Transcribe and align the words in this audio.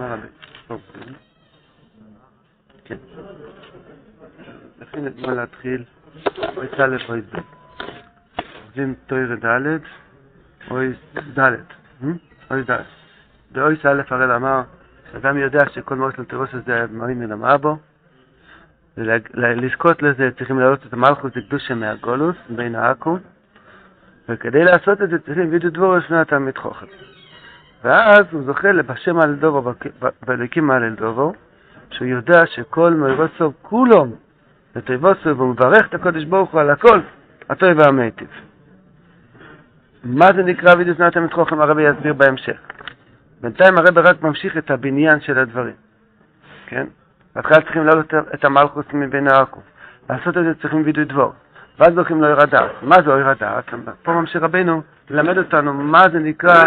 מה 0.00 0.14
רבי? 0.14 0.26
טוב, 0.66 0.80
כן. 2.84 2.96
לכן 4.80 5.06
אתמול 5.06 5.32
להתחיל, 5.32 5.84
אוי 6.56 6.66
א' 6.78 6.96
אוי 7.08 7.20
ב'. 7.20 7.38
עובדים 8.64 8.94
תוירה 9.06 9.36
ד', 9.36 9.78
אוי 10.70 10.92
ד', 11.38 11.54
אוי 12.50 12.62
ד'. 12.62 12.80
באוי 13.52 13.76
א' 13.84 14.02
הראל 14.10 14.32
אמר, 14.32 14.62
אדם 15.16 15.38
יודע 15.38 15.68
שכל 15.74 15.96
מאות 15.96 16.18
לטרוס 16.18 16.50
הזה 16.52 16.84
מרים 16.90 17.20
מלמד 17.20 17.58
בו, 17.60 17.78
ולזכות 18.96 20.02
לזה 20.02 20.30
צריכים 20.38 20.58
להעלות 20.58 20.86
את 20.86 20.92
המלכוס 20.92 21.36
לקדושה 21.36 21.74
מהגולוס, 21.74 22.36
בין 22.48 22.74
העכו, 22.74 23.18
וכדי 24.28 24.64
לעשות 24.64 25.02
את 25.02 25.10
זה 25.10 25.18
צריכים 25.18 25.50
וידו 25.50 25.70
דבור 25.70 26.00
שני 26.00 26.20
התלמיד 26.20 26.58
חוכם. 26.58 26.86
ואז 27.84 28.24
הוא 28.30 28.42
זוכה 28.42 28.68
בשם 28.86 29.20
על 29.20 29.34
דובו, 29.34 29.72
בליקים 30.26 30.70
על 30.70 30.94
דובו, 30.94 31.32
שהוא 31.90 32.08
יודע 32.08 32.46
שכל 32.46 32.94
מרוסו 32.94 33.52
כולום 33.62 34.12
לטויבוסו, 34.76 35.36
והוא 35.36 35.48
מברך 35.48 35.86
את 35.88 35.94
הקודש 35.94 36.24
ברוך 36.24 36.50
הוא 36.50 36.60
על 36.60 36.70
הכל, 36.70 37.00
הטוב 37.50 37.68
והמיטיב. 37.78 38.28
מה 40.04 40.26
זה 40.36 40.42
נקרא 40.42 40.74
וידו 40.78 40.94
שני 40.94 41.06
התלמיד 41.06 41.32
חוכם? 41.32 41.60
הרבי 41.60 41.82
יסביר 41.82 42.12
בהמשך. 42.12 42.58
בינתיים 43.40 43.78
הרבי 43.78 44.00
רק 44.00 44.22
ממשיך 44.22 44.56
את 44.56 44.70
הבניין 44.70 45.20
של 45.20 45.38
הדברים, 45.38 45.74
כן? 46.66 46.86
בהתחלה 47.34 47.60
צריכים 47.60 47.86
להעלות 47.86 48.14
את 48.34 48.44
המלכוס 48.44 48.84
מבין 48.92 49.28
העכו. 49.28 49.60
לעשות 50.10 50.36
את 50.38 50.44
זה 50.44 50.54
צריכים 50.62 50.82
וידוי 50.84 51.04
דבור. 51.04 51.32
ואז 51.78 51.96
הולכים 51.96 52.22
לאור 52.22 52.40
הדעת. 52.40 52.70
מה 52.82 52.96
זה 53.04 53.10
אור 53.10 53.28
הדעת? 53.28 53.64
פה 54.02 54.12
ממשיך 54.12 54.42
רבנו 54.42 54.82
ללמד 55.10 55.38
אותנו 55.38 55.74
מה 55.74 56.02
זה 56.12 56.18
נקרא 56.18 56.64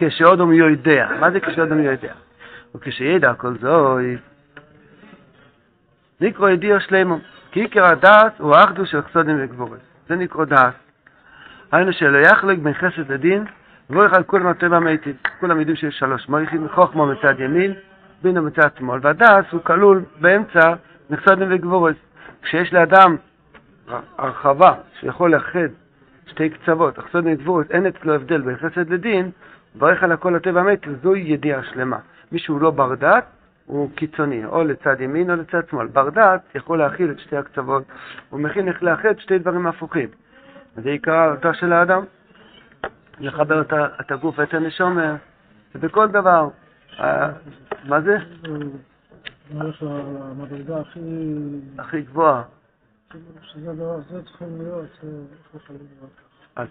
כשאודום 0.00 0.52
יודע. 0.52 1.08
מה 1.20 1.30
זה 1.30 1.40
כשאודום 1.40 1.80
יודע? 1.80 2.12
וכשידע 2.74 3.34
כל 3.34 3.54
זוי, 3.60 4.16
נקרא 6.20 6.50
ידיעו 6.50 6.80
שלמו. 6.80 7.18
כי 7.52 7.60
עיקר 7.60 7.84
הדעת 7.84 8.32
הוא 8.38 8.56
האחדו 8.56 8.86
של 8.86 9.02
חסודים 9.02 9.36
וגבורס. 9.40 9.80
זה 10.08 10.16
נקרא 10.16 10.44
דעת. 10.44 10.74
היינו 11.72 11.92
שלא 11.92 12.18
יחלק 12.18 12.58
בין 12.58 12.74
חסד 12.74 13.12
לדין, 13.12 13.44
ולא 13.90 14.04
יחל 14.04 14.22
כולם 14.22 14.46
הטבע 14.46 14.78
מיטיב. 14.78 15.16
כולם 15.40 15.58
יודעים 15.58 15.76
שיש 15.76 15.98
שלוש 15.98 16.28
מויכים, 16.28 16.68
חוכמו 16.68 17.06
מצד 17.06 17.40
ימין, 17.40 17.74
בינו 18.22 18.42
מצד 18.42 18.68
שמאל. 18.78 19.00
והדעת 19.02 19.50
הוא 19.50 19.60
כלול 19.60 20.02
באמצע 20.20 20.74
מחסודים 21.10 21.48
וגבורס. 21.50 21.96
כשיש 22.42 22.72
לאדם 22.72 23.16
הרחבה 24.18 24.74
שיכול 25.00 25.30
לאחד 25.30 25.68
שתי 26.26 26.50
קצוות, 26.50 26.98
החסוד 26.98 27.24
וגבורת, 27.26 27.70
אין 27.70 27.86
אצלו 27.86 28.14
הבדל 28.14 28.40
בין 28.40 28.56
חסד 28.56 28.90
לדין, 28.90 29.30
ברך 29.74 30.02
על 30.02 30.12
הכל 30.12 30.36
הטבע 30.36 30.62
מת, 30.62 30.80
זוהי 31.02 31.22
ידיעה 31.22 31.62
שלמה. 31.62 31.98
מי 32.32 32.38
שהוא 32.38 32.60
לא 32.60 32.70
בר 32.70 32.94
דת, 32.94 33.24
הוא 33.66 33.90
קיצוני, 33.94 34.44
או 34.44 34.64
לצד 34.64 35.00
ימין 35.00 35.30
או 35.30 35.36
לצד 35.36 35.68
שמאל. 35.70 35.86
בר 35.86 36.10
דת 36.10 36.42
יכול 36.54 36.78
להכיל 36.78 37.10
את 37.10 37.18
שתי 37.18 37.36
הקצוות, 37.36 37.82
הוא 38.30 38.40
מכין 38.40 38.68
איך 38.68 38.82
לאחד 38.82 39.18
שתי 39.18 39.38
דברים 39.38 39.66
הפוכים. 39.66 40.08
זה 40.76 40.90
עיקר 40.90 41.12
ההרתעה 41.12 41.54
של 41.54 41.72
האדם, 41.72 42.04
לחבר 43.20 43.62
את 44.00 44.12
הגוף 44.12 44.38
ואת 44.38 44.54
הנשומה, 44.54 45.16
ובכל 45.74 46.08
דבר. 46.08 46.48
מה 47.84 48.00
זה? 48.00 48.16
המדרגה 49.50 50.80
הכי... 50.80 51.00
הכי 51.78 52.02
גבוהה. 52.02 52.42
שזה 53.42 53.74
זה 54.10 54.22
צריכים 54.24 54.58
להיות, 54.58 55.04
איך 55.54 55.70
אז 56.60 56.68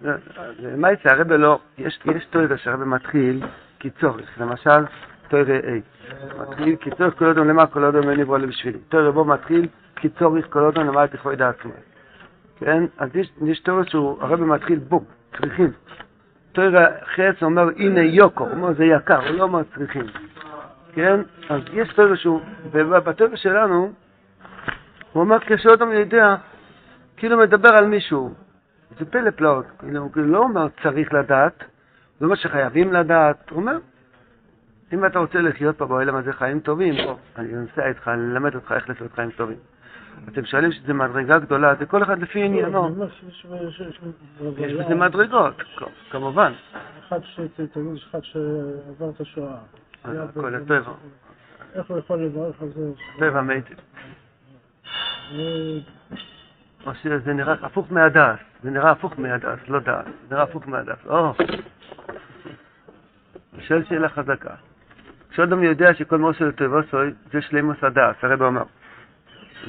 מה 0.77 0.91
יצא, 0.91 1.09
הרב 1.09 1.31
לא, 1.33 1.59
יש, 1.77 1.99
יש 2.05 2.25
תוירה 2.25 2.57
שהרב 2.57 2.83
מתחיל 2.83 3.43
כצורך, 3.79 4.39
למשל 4.41 4.85
תוירה 5.27 5.59
A, 5.59 6.03
מתחיל 6.41 6.75
כצורך 6.81 7.17
כל 7.19 7.25
אדם 7.25 7.49
למה 7.49 7.67
כל 7.67 7.83
אדם 7.83 8.09
אין 8.09 8.19
יברוא 8.19 8.37
בשבילי, 8.37 8.77
תוירה 8.89 9.11
בו 9.11 9.25
מתחיל 9.25 9.67
כצורך 9.95 10.45
כל 10.49 10.65
אדם 10.65 10.87
למה 10.87 11.07
תכבוד 11.07 11.33
דעת 11.33 11.59
עצמו, 11.59 11.71
כן, 12.59 12.83
אז 12.97 13.15
יש, 13.15 13.31
יש 13.45 13.59
תוירה 13.59 13.85
שהוא, 13.85 14.21
הרב 14.21 14.43
מתחיל 14.43 14.79
בו, 14.79 15.03
צריכים, 15.37 15.71
תוירה 16.51 16.85
חץ 17.15 17.43
אומר 17.43 17.69
הנה 17.77 18.01
יוקו, 18.01 18.43
הוא 18.43 18.51
אומר 18.51 18.73
זה 18.73 18.85
יקר, 18.85 19.27
הוא 19.27 19.37
לא 19.37 19.43
אומר 19.43 19.61
צריכים, 19.75 20.05
כן, 20.93 21.19
אז 21.49 21.61
יש 21.73 21.93
תוירה 21.93 22.15
שהוא, 22.17 22.41
ובתוירה 22.71 23.37
שלנו, 23.37 23.91
הוא 25.13 25.21
אומר 25.23 25.39
כשאדם 25.39 25.91
יודע, 25.91 26.35
כאילו 27.17 27.37
מדבר 27.37 27.69
על 27.69 27.85
מישהו, 27.85 28.33
זה 28.99 29.05
פלא 29.05 29.31
פלאות, 29.31 29.65
כאילו, 29.79 30.01
הוא 30.01 30.11
לא 30.15 30.37
אומר 30.37 30.67
צריך 30.83 31.13
לדעת, 31.13 31.63
זה 32.19 32.25
אומר 32.25 32.35
שחייבים 32.35 32.93
לדעת, 32.93 33.49
הוא 33.49 33.59
אומר, 33.59 33.77
אם 34.93 35.05
אתה 35.05 35.19
רוצה 35.19 35.41
לחיות 35.41 35.77
פה 35.77 35.85
בעולם 35.85 36.15
הזה 36.15 36.33
חיים 36.33 36.59
טובים, 36.59 36.95
בוא, 37.05 37.15
אני 37.35 37.53
אנסה 37.53 37.87
איתך, 37.87 38.07
אני 38.07 38.31
אלמד 38.31 38.55
אותך 38.55 38.71
איך 38.71 38.89
לחיות 38.89 39.11
חיים 39.13 39.31
טובים. 39.31 39.57
אתם 40.27 40.45
שואלים 40.45 40.71
שזו 40.71 40.93
מדרגה 40.93 41.39
גדולה, 41.39 41.75
זה 41.75 41.85
כל 41.85 42.03
אחד 42.03 42.19
לפי 42.19 42.43
עניינו. 42.43 43.05
יש 44.57 44.73
בזה 44.73 44.95
מדרגות, 44.95 45.53
כמובן. 46.09 46.53
אחד 47.07 47.19
שתגיד, 47.23 47.97
אחד 48.09 48.19
שעבר 48.23 49.09
את 49.15 49.21
השואה. 49.21 49.57
הכל 50.03 50.55
הטבע. 50.55 50.91
איך 51.75 51.89
הוא 51.89 51.97
יכול 51.97 52.23
לברך 52.23 52.61
על 52.61 52.69
זה? 52.75 52.91
טבע 53.19 53.41
מיטיב. 53.41 53.77
או 56.85 56.95
שזה 56.95 57.33
נראה 57.33 57.55
הפוך 57.61 57.91
מהדס, 57.91 58.39
זה 58.63 58.71
נראה 58.71 58.91
הפוך 58.91 59.19
מהדס, 59.19 59.59
לא 59.67 59.79
דס, 59.79 60.05
זה 60.05 60.35
נראה 60.35 60.43
הפוך 60.43 60.67
מהדס. 60.67 61.05
או, 61.05 61.33
שואל 63.59 63.83
שאלה 63.83 64.09
חזקה. 64.09 64.53
כשאדם 65.29 65.63
יודע 65.63 65.93
שכל 65.93 66.17
מוסר 66.17 66.47
לטבעוסוי 66.47 67.13
זה 67.31 67.41
שלימוס 67.41 67.83
הדס, 67.83 68.15
הרב 68.23 68.41
אומר. 68.41 68.63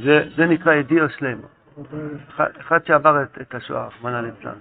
זה, 0.03 0.29
זה 0.37 0.47
נקרא 0.47 0.73
ידיעו 0.75 1.09
שלימו. 1.09 1.47
אחד 2.61 2.87
שעבר 2.87 3.23
את, 3.23 3.39
את 3.41 3.55
השואה, 3.55 3.87
רחמנא 3.87 4.21
ליצלן. 4.21 4.53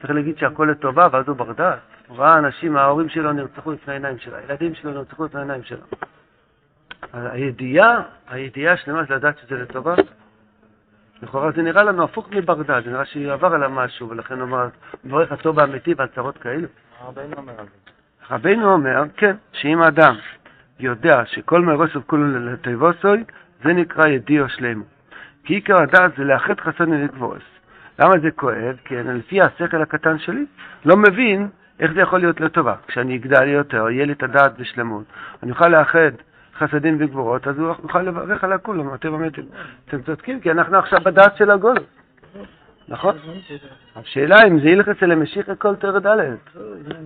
צריך 0.00 0.10
להגיד 0.10 0.38
שהכל 0.38 0.68
לטובה, 0.70 1.08
ואז 1.12 1.28
הוא 1.28 1.36
בר 1.36 1.52
דעת. 1.52 1.78
הוא 2.08 2.18
ראה 2.18 2.38
אנשים, 2.38 2.76
ההורים 2.76 3.08
שלו 3.08 3.32
נרצחו 3.32 3.72
לפני 3.72 3.92
העיניים 3.92 4.18
שלו, 4.18 4.36
הילדים 4.36 4.74
שלו 4.74 4.92
נרצחו 4.92 5.24
לפני 5.24 5.40
העיניים 5.40 5.62
שלו. 5.62 5.84
הידיעה, 7.12 8.02
הידיעה 8.28 8.74
השלמה 8.74 9.04
זה 9.04 9.14
לדעת 9.14 9.38
שזה 9.38 9.54
לטובה, 9.54 9.94
לכאורה 11.22 11.50
זה 11.50 11.62
נראה 11.62 11.82
לנו 11.82 12.04
הפוך 12.04 12.28
מבר 12.30 12.62
דעת, 12.62 12.84
זה 12.84 12.90
נראה 12.90 13.04
שעבר 13.04 13.54
עליו 13.54 13.70
משהו, 13.70 14.08
ולכן 14.08 14.34
הוא 14.34 14.42
אמר, 14.42 14.68
מברך 15.04 15.32
הטוב 15.32 15.60
האמיתי 15.60 15.94
והצהרות 15.96 16.38
כאלו. 16.38 16.68
רבנו 17.06 17.36
אומר 17.36 17.52
על 17.58 17.64
זה. 17.64 18.34
רבנו 18.34 18.72
אומר, 18.72 19.02
כן, 19.16 19.36
שאם 19.52 19.82
אדם 19.82 20.14
יודע 20.80 21.22
שכל 21.26 21.60
מרוסו 21.60 22.00
כולו 22.06 22.52
לטבעוסוי, 22.52 23.24
זה 23.64 23.72
נקרא 23.72 24.06
ידיעו 24.06 24.48
שלמו. 24.48 24.84
כי 25.44 25.54
עיקר 25.54 25.76
הדעת 25.76 26.12
זה 26.16 26.24
לאחד 26.24 26.60
חסד 26.60 26.88
ולגבורס. 26.88 27.42
למה 27.98 28.18
זה 28.18 28.30
כואב? 28.30 28.76
כי 28.84 29.00
אני 29.00 29.18
לפי 29.18 29.42
השכל 29.42 29.82
הקטן 29.82 30.18
שלי 30.18 30.46
לא 30.84 30.96
מבין 30.96 31.48
איך 31.80 31.92
זה 31.92 32.00
יכול 32.00 32.20
להיות 32.20 32.40
לטובה. 32.40 32.74
כשאני 32.88 33.16
אגדל 33.16 33.48
יותר, 33.48 33.90
יהיה 33.90 34.06
לי 34.06 34.12
את 34.12 34.22
הדעת 34.22 34.58
בשלמות, 34.58 35.04
אני 35.42 35.50
אוכל 35.50 35.68
לאחד 35.68 36.10
חסדים 36.58 36.96
וגבורות, 37.00 37.48
אז 37.48 37.58
הוא 37.58 37.74
יוכל 37.82 38.02
לברך 38.02 38.44
על 38.44 38.52
הכולם, 38.52 38.94
אתם 38.94 39.14
אמרתם, 39.14 39.42
אתם 39.84 40.02
צודקים, 40.02 40.40
כי 40.40 40.50
אנחנו 40.50 40.78
עכשיו 40.78 41.00
בדעת 41.04 41.36
של 41.36 41.50
הגול. 41.50 41.76
נכון? 42.88 43.14
השאלה 43.96 44.36
אם 44.46 44.60
זה 44.60 44.68
ילחץ 44.68 45.02
אל 45.02 45.12
המשיח 45.12 45.46
כל 45.58 45.76
תרד 45.76 46.06
א', 46.06 46.22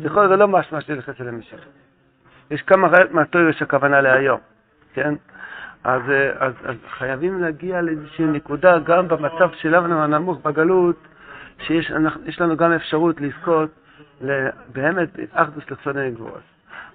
יכול 0.00 0.28
זה 0.28 0.36
לא 0.36 0.48
משמע 0.48 0.80
שילחץ 0.80 1.20
אל 1.20 1.28
המשיח. 1.28 1.60
יש 2.50 2.62
כמה 2.62 2.88
ראיות 2.88 3.12
מהתוירה 3.12 3.52
שהכוונה 3.52 4.00
להיום, 4.00 4.40
כן? 4.94 5.14
אז, 5.84 6.02
אז, 6.38 6.52
אז 6.64 6.76
חייבים 6.98 7.40
להגיע 7.42 7.80
לאיזושהי 7.80 8.24
נקודה, 8.24 8.78
גם 8.78 9.08
במצב 9.08 9.50
שלנו 9.52 10.02
הנמוך 10.02 10.38
בגלות, 10.44 10.96
שיש 11.58 12.40
לנו 12.40 12.56
גם 12.56 12.72
אפשרות 12.72 13.20
לזכות 13.20 13.70
באמת 14.72 15.08
אחדוס 15.32 15.70
לצפוני 15.70 16.10
גבורות. 16.10 16.51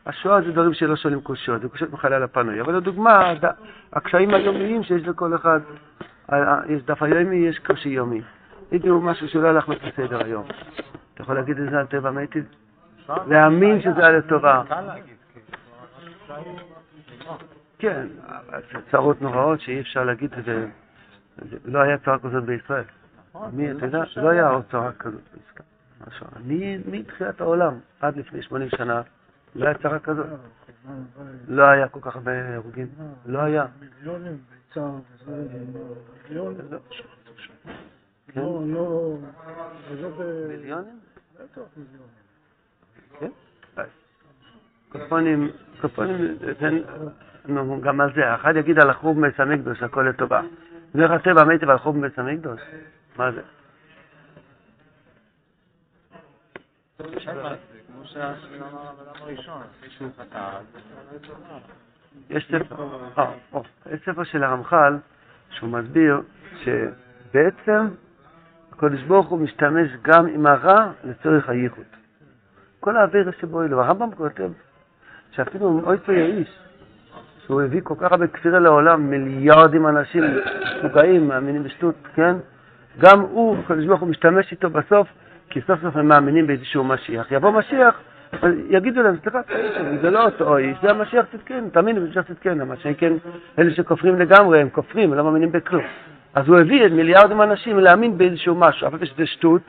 השואה 0.07 0.41
זה 0.41 0.51
דברים 0.51 0.73
שלא 0.73 0.95
שואלים 0.95 1.21
קושיות, 1.21 1.61
זה 1.61 1.69
קושיות 1.69 1.91
מחלל 1.91 2.23
הפנוי. 2.23 2.61
אבל 2.61 2.75
לדוגמה, 2.75 3.33
הקשיים 3.93 4.33
היומיים 4.33 4.83
שיש 4.83 5.07
לכל 5.07 5.35
אחד, 5.35 5.59
יש 6.69 6.83
דף 6.83 7.03
היומי, 7.03 7.35
יש 7.35 7.59
קושי 7.59 7.89
יומי. 7.89 8.21
הגיעו 8.71 9.01
משהו 9.01 9.27
שלא 9.27 9.47
הלך 9.47 9.69
לפי 9.69 9.87
סדר 9.95 10.25
היום. 10.25 10.45
אתה 11.13 11.21
יכול 11.21 11.35
להגיד 11.35 11.59
את 11.59 11.69
זה 11.71 11.79
על 11.79 11.85
טבע 11.85 12.11
מיטיב? 12.11 12.45
להאמין 13.27 13.81
שזה 13.81 14.07
היה 14.07 14.17
לטובה. 14.17 14.63
כן, 17.79 18.07
צרות 18.91 19.21
נוראות 19.21 19.61
שאי 19.61 19.81
אפשר 19.81 20.03
להגיד 20.03 20.33
את 20.33 20.45
זה. 20.45 20.67
לא 21.65 21.79
היה 21.79 21.97
צרה 21.97 22.19
כזאת 22.19 22.43
בישראל. 22.43 22.83
מי, 23.53 23.71
אתה 23.71 23.85
יודע, 23.85 24.03
לא 24.17 24.29
היה 24.29 24.49
עוד 24.49 24.63
צרה 24.71 24.91
כזאת 24.91 25.21
בישראל. 25.33 26.81
מתחילת 26.91 27.41
העולם, 27.41 27.73
עד 28.01 28.17
לפני 28.17 28.41
80 28.41 28.69
שנה, 28.69 29.01
לא 29.57 29.65
היה 29.65 29.77
צרה 29.77 29.99
כזאת. 29.99 30.25
לא 31.47 31.63
היה 31.63 31.87
כל 31.87 31.99
כך 32.01 32.15
הרבה 32.15 32.55
הרוגים. 32.55 32.87
לא 33.25 33.39
היה. 33.39 33.65
מיליונים 33.79 34.37
וזה, 34.77 35.31
מיליונים. 36.29 36.67
כן? 38.33 38.41
לא, 38.41 38.61
לא, 38.67 39.17
לא 40.01 40.09
ב... 40.09 40.47
מיליונים? 40.47 40.99
בטח 41.33 41.61
מיליונים. 41.77 42.07
כן? 43.19 43.31
קופונים, 44.89 45.51
קופונים, 45.81 46.37
זה, 46.59 46.69
נו, 47.45 47.81
גם 47.81 48.01
על 48.01 48.13
זה, 48.15 48.35
אחד 48.35 48.55
יגיד 48.55 48.79
על 48.79 48.89
החוב 48.89 49.17
המקדוש, 49.37 49.83
הכל 49.83 50.01
לטובה. 50.09 50.41
דרך 50.95 51.11
הטבע 51.11 51.43
מיטיב 51.43 51.69
על 51.69 51.77
חוב 51.77 51.95
המקדוש? 52.17 52.61
מה 53.17 53.31
זה? 53.31 53.41
יש 62.29 62.51
ספר, 62.51 62.75
אה, 63.17 63.31
יש 63.91 64.01
ספר 64.05 64.23
של 64.23 64.43
הרמח"ל 64.43 64.97
שהוא 65.49 65.69
מסביר 65.69 66.21
שבעצם 66.63 67.87
הקדוש 68.71 69.03
ברוך 69.03 69.27
הוא 69.27 69.39
משתמש 69.39 69.89
גם 70.01 70.27
עם 70.27 70.45
הרע 70.45 70.91
לצורך 71.03 71.49
הייחוד. 71.49 71.85
כל 72.79 72.97
האוויר 72.97 73.31
שבו 73.39 73.63
אלו, 73.63 73.83
הרמב"ם 73.83 74.15
כותב 74.15 74.51
שאפילו 75.31 75.81
אוי 75.83 75.97
פה 75.97 76.13
יאיש, 76.13 76.59
שהוא 77.45 77.61
הביא 77.61 77.81
כל 77.83 77.95
כך 77.99 78.11
הרבה 78.11 78.27
כפירה 78.27 78.59
לעולם, 78.59 79.09
מיליארדים 79.09 79.87
אנשים 79.87 80.23
משוגעים, 80.77 81.27
מאמינים 81.27 81.63
בשטות, 81.63 81.95
כן? 82.15 82.35
גם 82.97 83.19
הוא, 83.19 83.57
הקדוש 83.57 83.85
ברוך 83.85 84.01
הוא 84.01 84.09
משתמש 84.09 84.51
איתו 84.51 84.69
בסוף, 84.69 85.07
כי 85.57 85.61
סוף 85.67 85.81
סוף 85.81 85.95
הם 85.95 86.07
מאמינים 86.07 86.47
באיזשהו 86.47 86.83
משיח. 86.83 87.31
יבוא 87.31 87.51
משיח, 87.51 88.01
יגידו 88.69 89.01
להם, 89.01 89.15
סליחה, 89.21 89.39
זה 90.01 90.09
לא 90.09 90.25
אותו 90.25 90.57
איש, 90.57 90.77
זה 90.81 90.89
המשיח 90.91 91.25
צדקנו, 91.31 91.69
תאמינו 91.69 92.01
במשיח 92.01 92.25
צדקנו, 92.27 92.65
מה 92.65 92.75
שכן, 92.75 93.13
אלה 93.59 93.73
שכופרים 93.73 94.19
לגמרי, 94.19 94.61
הם 94.61 94.69
כופרים, 94.69 95.13
לא 95.13 95.23
מאמינים 95.23 95.51
בכלום. 95.51 95.83
אז 96.33 96.47
הוא 96.47 96.57
הביא 96.57 96.85
את 96.85 96.91
מיליארדים 96.91 97.41
אנשים 97.41 97.79
להאמין 97.79 98.17
באיזשהו 98.17 98.55
משהו, 98.55 98.87
אבל 98.87 99.05
שזה 99.05 99.25
שטות, 99.25 99.61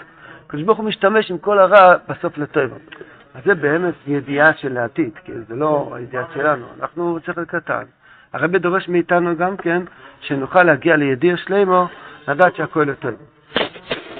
הקדוש 0.46 0.62
ברוך 0.62 0.79
הוא 0.79 0.87
משתמש 0.87 1.31
עם 1.31 1.38
כל 1.38 1.58
הרע 1.58 1.94
בסוף 2.08 2.38
לטבע. 2.38 2.76
אז 3.35 3.43
זה 3.44 3.55
באמת 3.55 3.94
ידיעה 4.06 4.55
של 4.55 4.76
העתיד, 4.76 5.12
כי 5.25 5.32
זה 5.49 5.56
לא 5.56 5.93
הידיעה 5.94 6.25
שלנו, 6.35 6.67
אנחנו 6.81 7.19
צריך 7.26 7.38
קטן. 7.38 7.85
הרבי 8.32 8.58
דורש 8.58 8.88
מאיתנו 8.88 9.37
גם 9.37 9.56
כן, 9.56 9.82
שנוכל 10.20 10.62
להגיע 10.62 10.96
לידיע 10.96 11.37
שלימו, 11.37 11.87
לדעת 12.29 12.56
שהכל 12.56 12.88
יותר. 12.88 13.12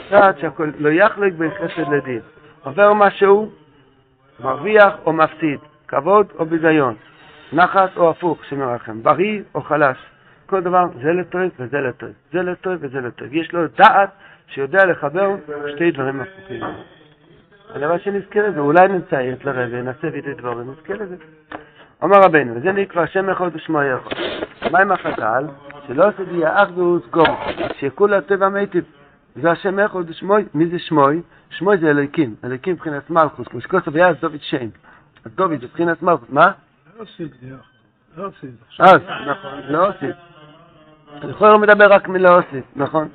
לדעת 0.09 0.39
שהכל, 0.39 0.71
לא 0.79 0.89
יחלק 0.89 1.33
בין 1.33 1.51
חסד 1.51 1.93
לדין. 1.93 2.21
עובר 2.65 2.93
משהו, 2.93 3.51
מרוויח 4.41 4.95
או 5.05 5.13
מפסיד, 5.13 5.59
כבוד 5.89 6.27
או 6.39 6.47
ביזיון, 6.47 6.95
נחת 7.53 7.97
או 7.97 8.11
הפוך, 8.11 8.45
שמרחם, 8.45 9.03
בריא 9.03 9.43
או 9.55 9.63
חלש. 9.63 9.97
כל 10.47 10.61
דבר, 10.61 10.85
זה 11.03 11.13
לטוב 11.13 11.41
וזה 11.59 11.81
לטוב, 11.81 12.09
זה 12.33 12.43
לטוב 12.43 12.75
וזה 12.81 13.01
לטוב. 13.01 13.29
יש 13.35 13.53
לו 13.53 13.61
דעת 13.79 14.11
שיודע 14.47 14.85
לחבר 14.85 15.37
שתי 15.75 15.91
דברים 15.91 16.21
הפוכים. 16.21 16.61
הלוואי 17.75 17.99
שנזכר 17.99 18.49
את 18.49 18.55
זה, 18.55 18.61
אולי 18.61 18.89
נציית 18.89 19.45
לרגע, 19.45 19.83
נעשה 19.83 20.09
וידי 20.13 20.35
דבורים, 20.35 20.71
נזכר 20.71 21.03
את 21.03 21.09
זה. 21.09 21.17
אומר 22.03 22.17
רבנו, 22.21 22.57
וזה 22.57 22.73
נקרא 22.73 23.07
שם 23.07 23.31
אחד 23.31 23.51
ושמו 23.53 23.79
אחד. 23.81 24.71
מה 24.71 24.79
עם 24.79 24.93
החז"ל? 24.93 25.45
שלא 25.87 26.11
תדעי 26.11 26.63
אחדוס 26.63 27.03
גום, 27.11 27.37
שכול 27.79 28.15
הטבע 28.15 28.49
מיטיב. 28.49 28.85
זה 29.43 29.51
השם 29.51 29.79
אחד 29.79 30.01
ושמוי, 30.07 30.45
מי 30.55 30.67
זה 30.67 30.79
שמוי? 30.79 31.23
שמוי 31.51 31.79
זה 31.79 31.91
אלוקים, 31.91 32.35
אלוקים 32.45 32.73
מבחינת 32.73 33.11
מלכוס, 33.11 33.49
כמו 33.49 33.61
שכוסף 33.61 33.95
היה 33.95 34.13
דוד 34.13 34.41
שם. 34.41 34.69
אז 35.25 35.33
דוד 35.35 35.61
זה 35.61 35.67
מבחינת 35.67 36.03
מלכוס, 36.03 36.29
מה? 36.29 36.51
לא 36.99 37.03
עשית, 37.03 37.33
לא 38.17 38.27
עשית. 38.27 38.51
אז, 38.79 39.01
נכון, 39.27 39.61
לא 39.69 39.89
עשית. 39.89 40.17
לכאורה 41.23 41.53
הוא 41.53 41.61
מדבר 41.61 41.93
רק 41.93 42.09
מלא 42.09 42.39
עשית, 42.39 42.65
נכון. 42.77 43.09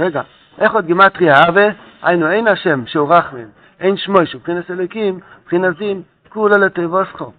רגע, 0.00 0.22
איך 0.58 0.72
עוד 0.72 0.86
גימטריה 0.86 1.34
הווה? 1.46 1.68
היינו, 2.02 2.30
אין 2.30 2.48
השם 2.48 2.86
שהוא 2.86 3.14
רחמים, 3.14 3.48
אין 3.80 3.96
שמוי 3.96 4.26
שהוא 4.26 4.40
מבחינת 4.40 4.70
אלוקים, 4.70 5.20
מבחינת 5.42 5.76
זין, 5.76 6.02
כולה 6.28 6.56
לתיבוסכו. 6.56 7.32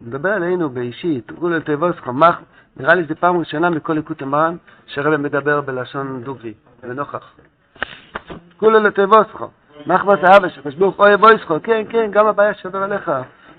מדבר 0.00 0.28
עלינו 0.30 0.70
באישית, 0.70 1.30
כולה 1.38 1.56
לתיבוסכו. 1.56 2.12
נראה 2.76 2.94
לי 2.94 3.04
זו 3.04 3.14
פעם 3.20 3.36
ראשונה 3.38 3.70
מכל 3.70 3.92
ליקוט 3.92 4.22
המרן 4.22 4.56
שרבא 4.86 5.16
מדבר 5.16 5.60
בלשון 5.60 6.22
דוגרי, 6.24 6.54
ונוכח. 6.82 7.34
כולה 8.56 8.78
לתיבוסכו. 8.78 9.48
מחמת 9.86 10.24
האבא 10.24 10.48
שקדוש 10.48 10.74
ברוך 10.74 10.96
הוא 10.96 11.06
אוהב 11.06 11.24
אויסכו, 11.24 11.56
כן, 11.62 11.82
כן, 11.88 12.10
גם 12.10 12.26
הבעיה 12.26 12.54
שעובר 12.54 12.82
עליך. 12.82 13.10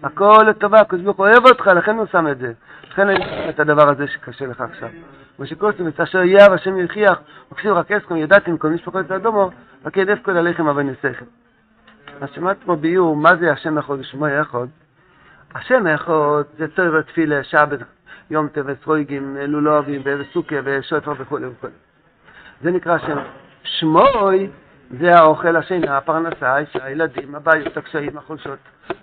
הכל 0.03 0.45
לטובה, 0.49 0.79
הקדוש 0.79 1.03
ברוך 1.03 1.19
אוהב 1.19 1.45
אותך, 1.45 1.67
לכן 1.67 1.95
הוא 1.95 2.05
שם 2.11 2.27
את 2.27 2.37
זה. 2.37 2.53
לכן 2.91 3.09
אני 3.09 3.25
שם 3.25 3.49
את 3.49 3.59
הדבר 3.59 3.89
הזה 3.89 4.07
שקשה 4.07 4.45
לך 4.45 4.61
עכשיו. 4.61 4.89
כמו 5.37 5.45
שקורסים, 5.45 5.87
את 5.87 5.99
אשר 5.99 6.23
יהיה 6.23 6.53
השם 6.53 6.77
יוכיח, 6.77 7.19
וכסיב 7.51 7.71
רק 7.71 7.91
אסכם 7.91 8.15
ידעתם 8.15 8.57
כל 8.57 8.69
משפחות 8.69 9.11
האדומו, 9.11 9.49
רק 9.85 9.97
ידף 9.97 10.19
כל 10.21 10.37
עליכם 10.37 10.67
אבן 10.67 10.89
יסכם. 10.89 11.25
אז 12.21 12.29
שמעת 12.35 12.57
פה 12.65 12.75
ביור, 12.75 13.15
מה 13.15 13.35
זה 13.35 13.51
השם 13.51 13.77
אחד 13.77 13.93
ושמו 13.99 14.25
אחד? 14.41 14.67
השם 15.55 15.87
אחד 15.87 16.41
זה 16.57 16.67
צורך 16.75 17.05
תפילה, 17.05 17.43
שבת, 17.43 17.79
יום 18.29 18.47
טבס, 18.47 18.85
רויגים, 18.85 19.37
לולובים, 19.39 20.01
וסוכה, 20.05 20.55
ושוטר 20.63 21.11
וכו' 21.17 21.37
וכו'. 21.41 21.67
זה 22.61 22.71
נקרא 22.71 22.97
שם. 22.97 23.17
שמוי 23.63 24.49
זה 24.99 25.15
האוכל 25.15 25.55
השני, 25.55 25.89
הפרנסה, 25.89 26.55
הילדים, 26.81 27.35
הבעיות, 27.35 27.77
הקשיים, 27.77 28.17
החולשות, 28.17 28.59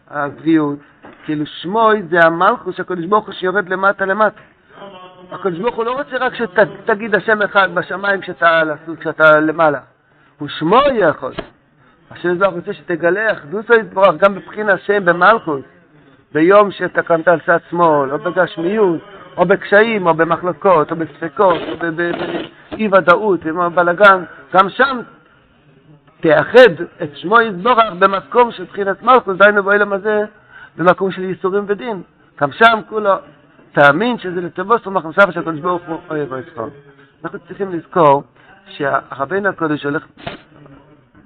הגביעות. 0.09 0.79
כאילו 1.25 1.47
שמוי 1.47 2.03
זה 2.11 2.19
המלכוס 2.21 2.77
שהקדוש 2.77 3.07
ברוך 3.07 3.27
הוא 3.27 3.35
שיורד 3.35 3.69
למטה 3.69 4.05
למטה. 4.05 4.41
הקדוש 5.31 5.59
ברוך 5.59 5.77
הוא 5.77 5.85
לא 5.85 5.93
רוצה 5.93 6.17
רק 6.17 6.33
שתגיד 6.35 7.15
השם 7.15 7.43
אחד 7.43 7.75
בשמיים 7.75 8.21
כשאתה, 8.21 8.63
כשאתה 9.01 9.41
למעלה. 9.41 9.81
הוא 10.39 10.49
שמוי 10.49 10.93
יכול. 10.93 11.33
השם 12.11 12.29
יזבח 12.29 12.47
רוצה 12.47 12.73
שתגלה 12.73 13.33
אחדות 13.33 13.65
יתברך 13.81 14.17
גם 14.17 14.35
בבחינת 14.35 14.75
השם 14.75 15.05
במלכוס. 15.05 15.63
ביום 16.33 16.71
שאתה 16.71 17.03
קמת 17.03 17.29
על 17.29 17.41
צד 17.47 17.59
שמאל, 17.71 18.13
או 18.13 18.19
בגשמיות, 18.19 19.01
או 19.37 19.45
בקשיים, 19.45 20.07
או 20.07 20.15
במחלוקות, 20.15 20.91
או 20.91 20.97
בספקות, 20.97 21.61
או 21.69 21.77
באי 21.77 22.89
ודאות, 22.93 23.41
או 23.47 23.71
בלאגן, 23.71 24.25
גם 24.55 24.69
שם 24.69 25.01
תאחד 26.21 26.73
את 27.03 27.17
שמו 27.17 27.41
יזבורך 27.41 27.93
במקום 27.99 28.53
של 28.53 28.65
בחינת 28.65 29.03
מלכוס, 29.03 29.37
דהיינו 29.37 29.63
באילם 29.63 29.93
הזה, 29.93 30.25
במקום 30.77 31.11
של 31.11 31.23
ייסורים 31.23 31.65
ודין. 31.67 32.03
גם 32.41 32.53
שם 32.53 32.81
כולו, 32.89 33.15
תאמין 33.73 34.19
שזה 34.19 34.41
לטובו 34.41 34.79
סומך 34.79 35.05
מסבא 35.05 35.33
של 35.33 35.41
הקדוש 35.41 35.61
ברוך 35.61 35.83
הוא 35.87 35.99
אוהב 36.11 36.33
ויצחון. 36.33 36.71
אנחנו 37.25 37.39
צריכים 37.39 37.73
לזכור 37.73 38.23
שהרבינו 38.67 39.49
הקודש 39.49 39.85
הולך 39.85 40.07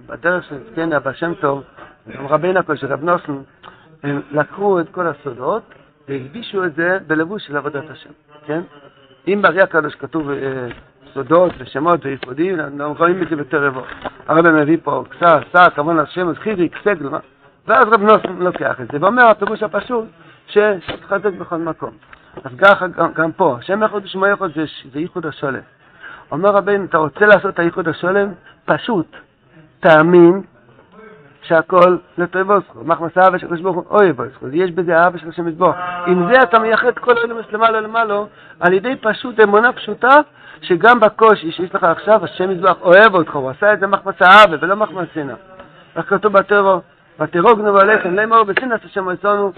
בדרך 0.07 0.45
של 0.45 0.57
זקן 0.71 0.93
אבא 0.93 1.13
שם 1.13 1.35
טוב, 1.41 1.63
גם 2.17 2.27
רבינו 2.27 2.59
הקודש, 2.59 2.85
רב 2.85 3.05
נוסן, 3.05 3.39
הם 4.05 4.21
לקחו 4.33 4.81
את 4.81 4.89
כל 4.89 5.07
הסודות 5.07 5.63
והלבישו 6.09 6.65
את 6.65 6.75
זה 6.75 6.99
בלבוש 7.07 7.47
של 7.47 7.57
עבודת 7.57 7.91
השם, 7.91 8.11
כן? 8.47 8.61
אם 9.29 9.43
ברי 9.43 9.63
הקדוש 9.63 9.95
כתוב 9.95 10.31
סודות 11.15 11.53
ושמות 11.59 12.05
וייחודים, 12.05 12.61
אנחנו 12.61 12.95
רואים 12.99 13.23
את 13.23 13.29
זה 13.29 13.37
בתרבות. 13.37 13.85
הרב 14.27 14.47
מביא 14.51 14.79
פה 14.83 15.05
קצת, 15.11 15.41
שק, 15.53 15.73
כמובן 15.75 15.99
השם, 15.99 16.29
אז 16.29 16.37
חיריק, 16.37 16.77
סגל, 16.85 17.09
ואז 17.67 17.89
רב 17.89 18.03
נוסן 18.03 18.37
לוקח 18.39 18.81
את 18.81 18.89
זה, 18.93 18.99
ואומר 19.01 19.23
הפירוש 19.23 19.63
הפשוט, 19.63 20.05
שתחזק 20.47 21.33
בכל 21.33 21.57
מקום. 21.57 21.91
אז 22.45 22.53
ככה 22.59 22.87
גם, 22.87 23.13
גם 23.13 23.33
פה, 23.33 23.57
שם 23.61 23.83
אחד 23.83 24.05
ושמו 24.05 24.27
אחד 24.35 24.49
זה, 24.55 24.65
זה 24.93 25.01
ייחוד 25.01 25.27
השולם. 25.27 25.61
אומר 26.33 26.51
רבינו, 26.51 26.85
אתה 26.85 26.99
רוצה 26.99 27.27
לעשות 27.27 27.55
את 27.55 27.59
הייחוד 27.59 27.89
השולם? 27.89 28.29
פשוט, 28.65 29.17
תאמין 29.81 30.43
שהכל 31.47 31.97
לטובוסכו. 32.19 32.85
מחמס 32.85 33.19
אהבה 33.19 33.39
של 33.39 33.47
ברוך 33.47 33.77
הוא 33.77 33.85
אוהב 33.91 34.17
בוסכו. 34.17 34.47
יש 34.53 34.71
בזה 34.71 34.97
אהבה 34.99 35.19
של 35.19 35.29
השם 35.29 35.49
יתברך. 35.49 35.77
עם 36.07 36.33
זה 36.33 36.43
אתה 36.43 36.59
מייחד 36.59 36.99
כל 36.99 37.15
אלמס 37.19 37.45
למעלה 37.53 37.81
למעלה, 37.81 38.15
על 38.61 38.73
ידי 38.73 38.97
פשוט 38.97 39.41
אמונה 39.41 39.73
פשוטה, 39.73 40.17
שגם 40.61 41.01
בקושי 41.01 41.53
שיש 41.53 41.75
לך 41.75 41.85
עכשיו, 41.85 42.25
השם 42.25 42.51
יתברך 42.51 42.77
אוהב 42.81 43.15
אותך, 43.15 43.35
הוא 43.35 43.51
עשה 43.51 43.73
את 43.73 43.81
זה 43.81 43.87
מחמס 43.87 44.23
אהבה 44.23 44.57
ולא 44.61 44.77
מחמס 44.77 45.09
שנאה. 45.15 45.35
איך 45.97 46.09
כתוב 46.09 46.33
בטרור, 46.33 46.81
ותרוגנו 47.21 47.73
בלחם, 47.73 48.15
לאמור 48.15 48.43
בסינס 48.43 48.81
השם 48.85 49.09
רצונו 49.09 49.53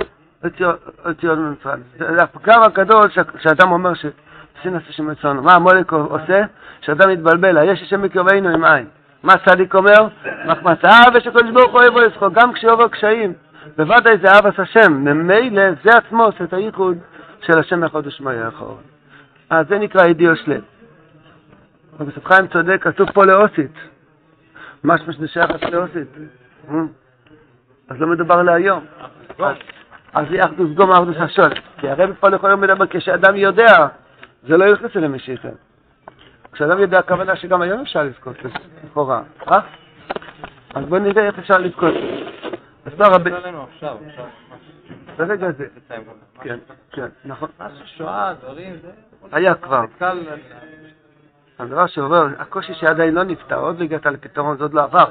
וציון 1.04 1.38
ממצרים. 1.38 1.82
זה 1.98 2.22
הפגם 2.22 2.62
הגדול 2.62 3.08
שאדם 3.38 3.72
אומר 3.72 3.92
שסינס 3.94 4.82
השם 4.88 5.10
רצונו. 5.10 5.42
מה 5.42 5.52
המולק 5.52 5.92
עושה? 5.92 6.42
שאדם 6.80 7.10
מתבלבל, 7.10 7.68
יש 7.68 7.82
השם 7.82 8.02
בקרבנו 8.02 8.48
עם 8.48 8.64
עין. 8.64 8.86
מה 9.26 9.34
צדיק 9.46 9.74
אומר? 9.74 10.08
מחמס 10.44 10.78
אהבה 10.84 11.20
שקדוש 11.20 11.50
ברוך 11.52 11.72
הוא 11.72 11.80
אוהב 11.80 11.96
אותך, 11.96 12.26
גם 12.32 12.52
כשיעבור 12.52 12.88
קשיים. 12.88 13.32
בוודאי 13.76 14.18
זה 14.18 14.28
אהבת 14.28 14.58
השם, 14.58 14.92
ממילא 14.92 15.62
זה 15.84 15.90
עצמו 15.98 16.24
עושה 16.24 16.44
את 16.44 16.52
הייחוד 16.52 16.98
של 17.40 17.58
השם 17.58 17.84
אחד 17.84 18.06
ושמו 18.06 18.32
יחוד. 18.32 18.76
אז 19.50 19.68
זה 19.68 19.78
נקרא 19.78 20.06
ידיעו 20.06 20.36
שלם. 20.36 20.60
רבי 22.00 22.12
חיים 22.24 22.46
צודק, 22.46 22.78
כתוב 22.82 23.10
פה 23.10 23.24
לאוסית. 23.24 23.72
משמע 24.84 25.12
שזה 25.12 25.28
שייך 25.28 25.50
לאוסית. 25.72 26.08
אז 27.88 28.00
לא 28.00 28.06
מדובר 28.06 28.42
להיום. 28.42 28.84
אז 30.14 30.26
זה 30.30 30.44
אחדוס 30.44 30.70
גום 30.74 30.90
אחדוס 30.92 31.16
השול. 31.18 31.50
כי 31.78 31.88
הרב 31.88 32.12
פה 32.20 32.28
לכל 32.28 32.50
יום 32.50 32.60
מדבר 32.60 32.86
כשאדם 32.90 33.36
יודע, 33.36 33.86
זה 34.48 34.56
לא 34.56 34.64
ילחץ 34.64 34.96
אל 34.96 35.04
המשיחה. 35.04 35.48
כשאדם 36.56 36.78
יודע 36.78 36.98
הכוונה 36.98 37.36
שגם 37.36 37.62
היום 37.62 37.80
אפשר 37.80 38.02
לזכות 38.02 38.36
לכאורה, 38.84 39.22
אה? 39.50 39.60
אז 40.74 40.84
בואו 40.84 41.00
נראה 41.00 41.26
איך 41.26 41.38
אפשר 41.38 41.58
לזכות. 41.58 41.94
אז 42.84 43.00
לא 43.00 43.06
רבי... 43.06 43.30
ברגע 45.16 45.50
זה. 45.52 45.66
כן, 46.40 46.58
כן, 46.92 47.06
נכון. 47.24 47.48
שואה, 47.84 48.32
דברים, 48.42 48.76
זה... 48.82 48.90
היה 49.32 49.54
כבר. 49.54 49.84
הדבר 51.58 51.86
שעובר, 51.86 52.26
הקושי 52.38 52.74
שעדיין 52.74 53.14
לא 53.14 53.22
נפתר, 53.22 53.58
עוד 53.58 53.78
לא 53.78 53.84
הגעת 53.84 54.06
לפתרון, 54.06 54.56
זה 54.56 54.64
עוד 54.64 54.74
לא 54.74 54.82
עבר. 54.82 55.10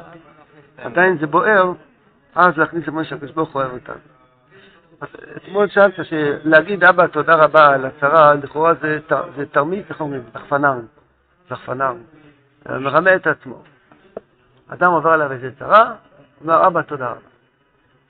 עדיין 0.77 1.17
זה 1.17 1.27
בוער, 1.27 1.71
אז 2.35 2.57
להכניס 2.57 2.87
למה 2.87 3.03
שהקדוש 3.03 3.31
ברוך 3.31 3.53
הוא 3.53 3.61
אוהב 3.61 3.73
אותנו. 3.73 3.95
אז 5.01 5.07
אתמול 5.37 5.67
שאלת 5.69 5.93
שלהגיד 6.03 6.83
אבא 6.83 7.07
תודה 7.07 7.35
רבה 7.35 7.67
על 7.67 7.85
הצהרה, 7.85 8.33
לכאורה 8.33 8.73
זה, 8.81 8.99
תרמית, 9.51 9.89
איך 9.89 10.01
אומרים? 10.01 10.21
זחפנם. 10.33 10.94
זחפנם. 11.49 11.97
מרמה 12.69 13.15
את 13.15 13.27
עצמו. 13.27 13.63
אדם 14.67 14.91
עובר 14.91 15.09
עליו 15.09 15.31
איזה 15.31 15.51
צרה, 15.59 15.93
אומר 16.41 16.67
אבא 16.67 16.81
תודה 16.81 17.09
רבה. 17.09 17.19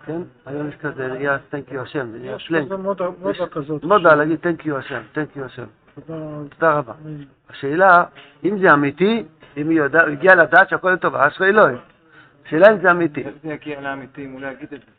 כן? 0.06 0.22
היום 0.46 0.70
יש 0.70 0.75
כזה 0.75 1.08
ראייה 1.08 1.38
thank 1.51 1.72
you 1.74 1.80
השם, 1.80 2.08
נהיה 2.12 2.36
יש 2.36 2.51
מודה 2.51 3.10
מודה 3.20 3.48
כזאת. 3.51 3.84
מודה 3.84 4.15
להגיד 4.15 4.39
thank 4.39 4.65
you 4.65 4.75
השם, 4.75 5.01
thank 5.15 5.38
you 5.38 5.46
השם. 5.46 5.65
תודה. 6.08 6.77
רבה. 6.77 6.94
השאלה, 7.50 8.04
אם 8.44 8.60
זה 8.60 8.74
אמיתי, 8.74 9.24
אם 9.58 9.70
היא 9.70 9.82
הגיעה 10.08 10.36
לדעת 10.36 10.70
שהכל 10.70 10.92
לטובה, 10.92 11.27
אשרי 11.27 11.48
אלוהים. 11.48 11.77
השאלה 12.46 12.72
אם 12.72 12.82
זה 12.82 12.92
אמיתי. 12.92 13.24
איך 13.24 13.34
זה 13.44 13.54
יגיע 13.54 13.82
לאמיתי 13.82 14.25
אם 14.25 14.32
הוא 14.32 14.42
לא 14.42 14.48
יגיד 14.48 14.74
את 14.74 14.80
זה? 14.80 14.92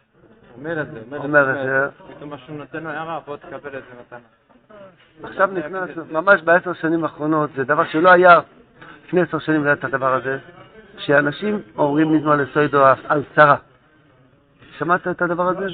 הוא 0.53 0.59
אומר 0.59 0.81
את 0.81 0.87
זה, 0.93 1.17
אומר 1.17 1.51
את 1.51 1.67
זה. 1.67 2.03
פתאום 2.15 2.33
משהו 2.33 2.55
נותן 2.55 2.83
לו 2.83 2.91
הערה, 2.91 3.21
בוא 3.27 3.37
תקבל 3.37 3.55
את 3.55 3.63
זה 3.63 4.01
מתנה. 4.01 4.19
עכשיו 5.23 5.51
נכנס, 5.53 5.91
ממש 6.13 6.43
בעשר 6.43 6.73
שנים 6.73 7.05
האחרונות, 7.05 7.51
זה 7.57 7.65
דבר 7.65 7.85
שלא 7.85 8.11
היה 8.11 8.41
לפני 9.07 9.21
עשר 9.21 9.39
שנים, 9.39 9.61
לא 9.65 9.67
היה 9.67 9.75
את 9.75 9.85
הדבר 9.85 10.15
הזה, 10.15 10.39
שאנשים 10.99 11.63
אומרים 11.79 12.13
מזמן 12.13 12.39
לסוידו 12.39 12.85
על 13.09 13.23
צרה. 13.35 13.57
שמעת 14.79 15.09
את 15.09 15.23
הדבר 15.23 15.49
הזה? 15.49 15.67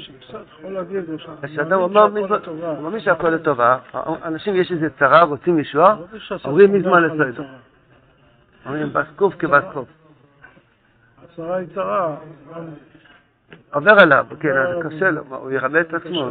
כשאדם 1.43 1.79
אומר. 1.79 2.01
הוא 2.45 2.81
מאמין 2.81 2.99
שהכל 2.99 3.29
לטובה, 3.29 3.77
אנשים 4.23 4.55
יש 4.55 4.71
איזה 4.71 4.89
צרה, 4.99 5.23
רוצים 5.23 5.59
ישועה, 5.59 5.95
לא 5.95 6.37
אומרים 6.45 6.73
מזמן 6.73 7.03
לסוידו. 7.03 7.43
אומרים 8.65 8.93
בסקוף 8.93 9.33
כבסקוף. 9.39 9.87
הצרה 11.23 11.55
היא 11.55 11.67
צרה. 11.75 12.15
עובר 13.73 13.91
עליו, 14.01 14.25
כן, 14.39 14.57
אז 14.57 14.85
קשה 14.85 15.09
לו, 15.09 15.21
הוא 15.29 15.51
ירמה 15.51 15.81
את 15.81 15.93
עצמו. 15.93 16.29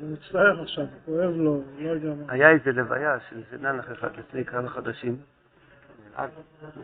הוא 0.00 0.10
מצטער 0.12 0.62
עכשיו, 0.62 0.84
כואב 1.04 1.30
לו, 1.36 1.62
לא 1.78 1.88
יודע 1.88 2.08
מה. 2.08 2.32
היה 2.32 2.50
איזה 2.50 2.72
לוויה 2.72 3.16
של 3.30 3.36
איזה 3.36 3.68
ננח 3.68 3.92
אחד 3.92 4.08
לפני 4.18 4.44
כמה 4.44 4.68
חודשים, 4.68 5.16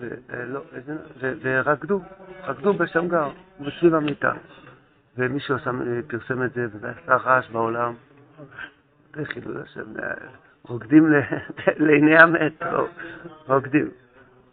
ו- 0.01 0.09
אה, 0.35 0.45
לא, 0.45 0.61
ורקדו, 1.43 2.01
רקדו 2.45 2.75
בשמגר, 2.75 3.31
בסביב 3.61 3.95
המיטה. 3.95 4.33
ומישהו 5.19 5.57
אה, 5.57 5.61
פרסם 6.07 6.43
את 6.43 6.53
זה, 6.53 6.67
וזה 6.73 6.91
עשה 6.91 7.15
רעש 7.17 7.51
בעולם. 7.51 7.95
זה 9.15 9.25
חילול 9.25 9.63
השם, 9.63 10.01
אה, 10.03 10.13
רוקדים 10.63 11.13
ל- 11.13 11.21
לעיני 11.85 12.19
המת, 12.19 12.63
לא, 12.63 12.89
רוקדים. 13.49 13.91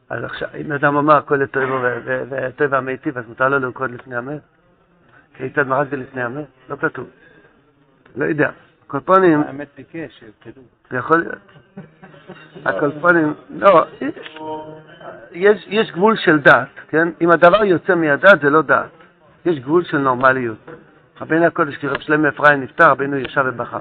אז 0.09 0.23
עכשיו, 0.23 0.49
אם 0.55 0.71
אדם 0.71 0.97
אמר 0.97 1.15
הכל 1.15 1.35
לטובו 1.35 1.73
ו- 1.73 1.97
ו- 2.05 2.23
וטבע 2.29 2.77
המיטיב, 2.77 3.17
אז 3.17 3.27
מותר 3.27 3.49
לו 3.49 3.59
לרקוד 3.59 3.91
לפני 3.91 4.15
המת? 4.15 4.41
כיצד 5.33 5.67
מרק 5.67 5.87
זה 5.89 5.95
לפני 5.97 6.23
המת? 6.23 6.45
לא 6.69 6.75
כתוב. 6.75 7.07
לא 8.15 8.25
יודע. 8.25 8.49
קולפונים, 8.87 9.41
האמת 9.41 9.67
ביקש, 9.77 10.19
שירקדו. 10.19 10.61
זה 10.91 10.97
יכול 10.97 11.17
להיות. 11.17 11.35
הקולפונים, 12.65 13.33
לא, 13.49 13.85
יש, 15.31 15.65
יש 15.67 15.91
גבול 15.91 16.17
של 16.17 16.39
דת, 16.39 16.67
כן? 16.87 17.07
אם 17.21 17.31
הדבר 17.31 17.63
יוצא 17.63 17.95
מהדת 17.95 18.41
זה 18.41 18.49
לא 18.49 18.61
דת. 18.61 18.89
יש 19.45 19.59
גבול 19.59 19.83
של 19.83 19.97
נורמליות. 19.97 20.57
רבינו 21.21 21.45
הקודש, 21.45 21.75
כשרב 21.75 21.99
שלמה 21.99 22.29
אפרים 22.29 22.61
נפטר, 22.61 22.89
רבינו 22.89 23.17
ישב 23.17 23.43
ובכה. 23.47 23.79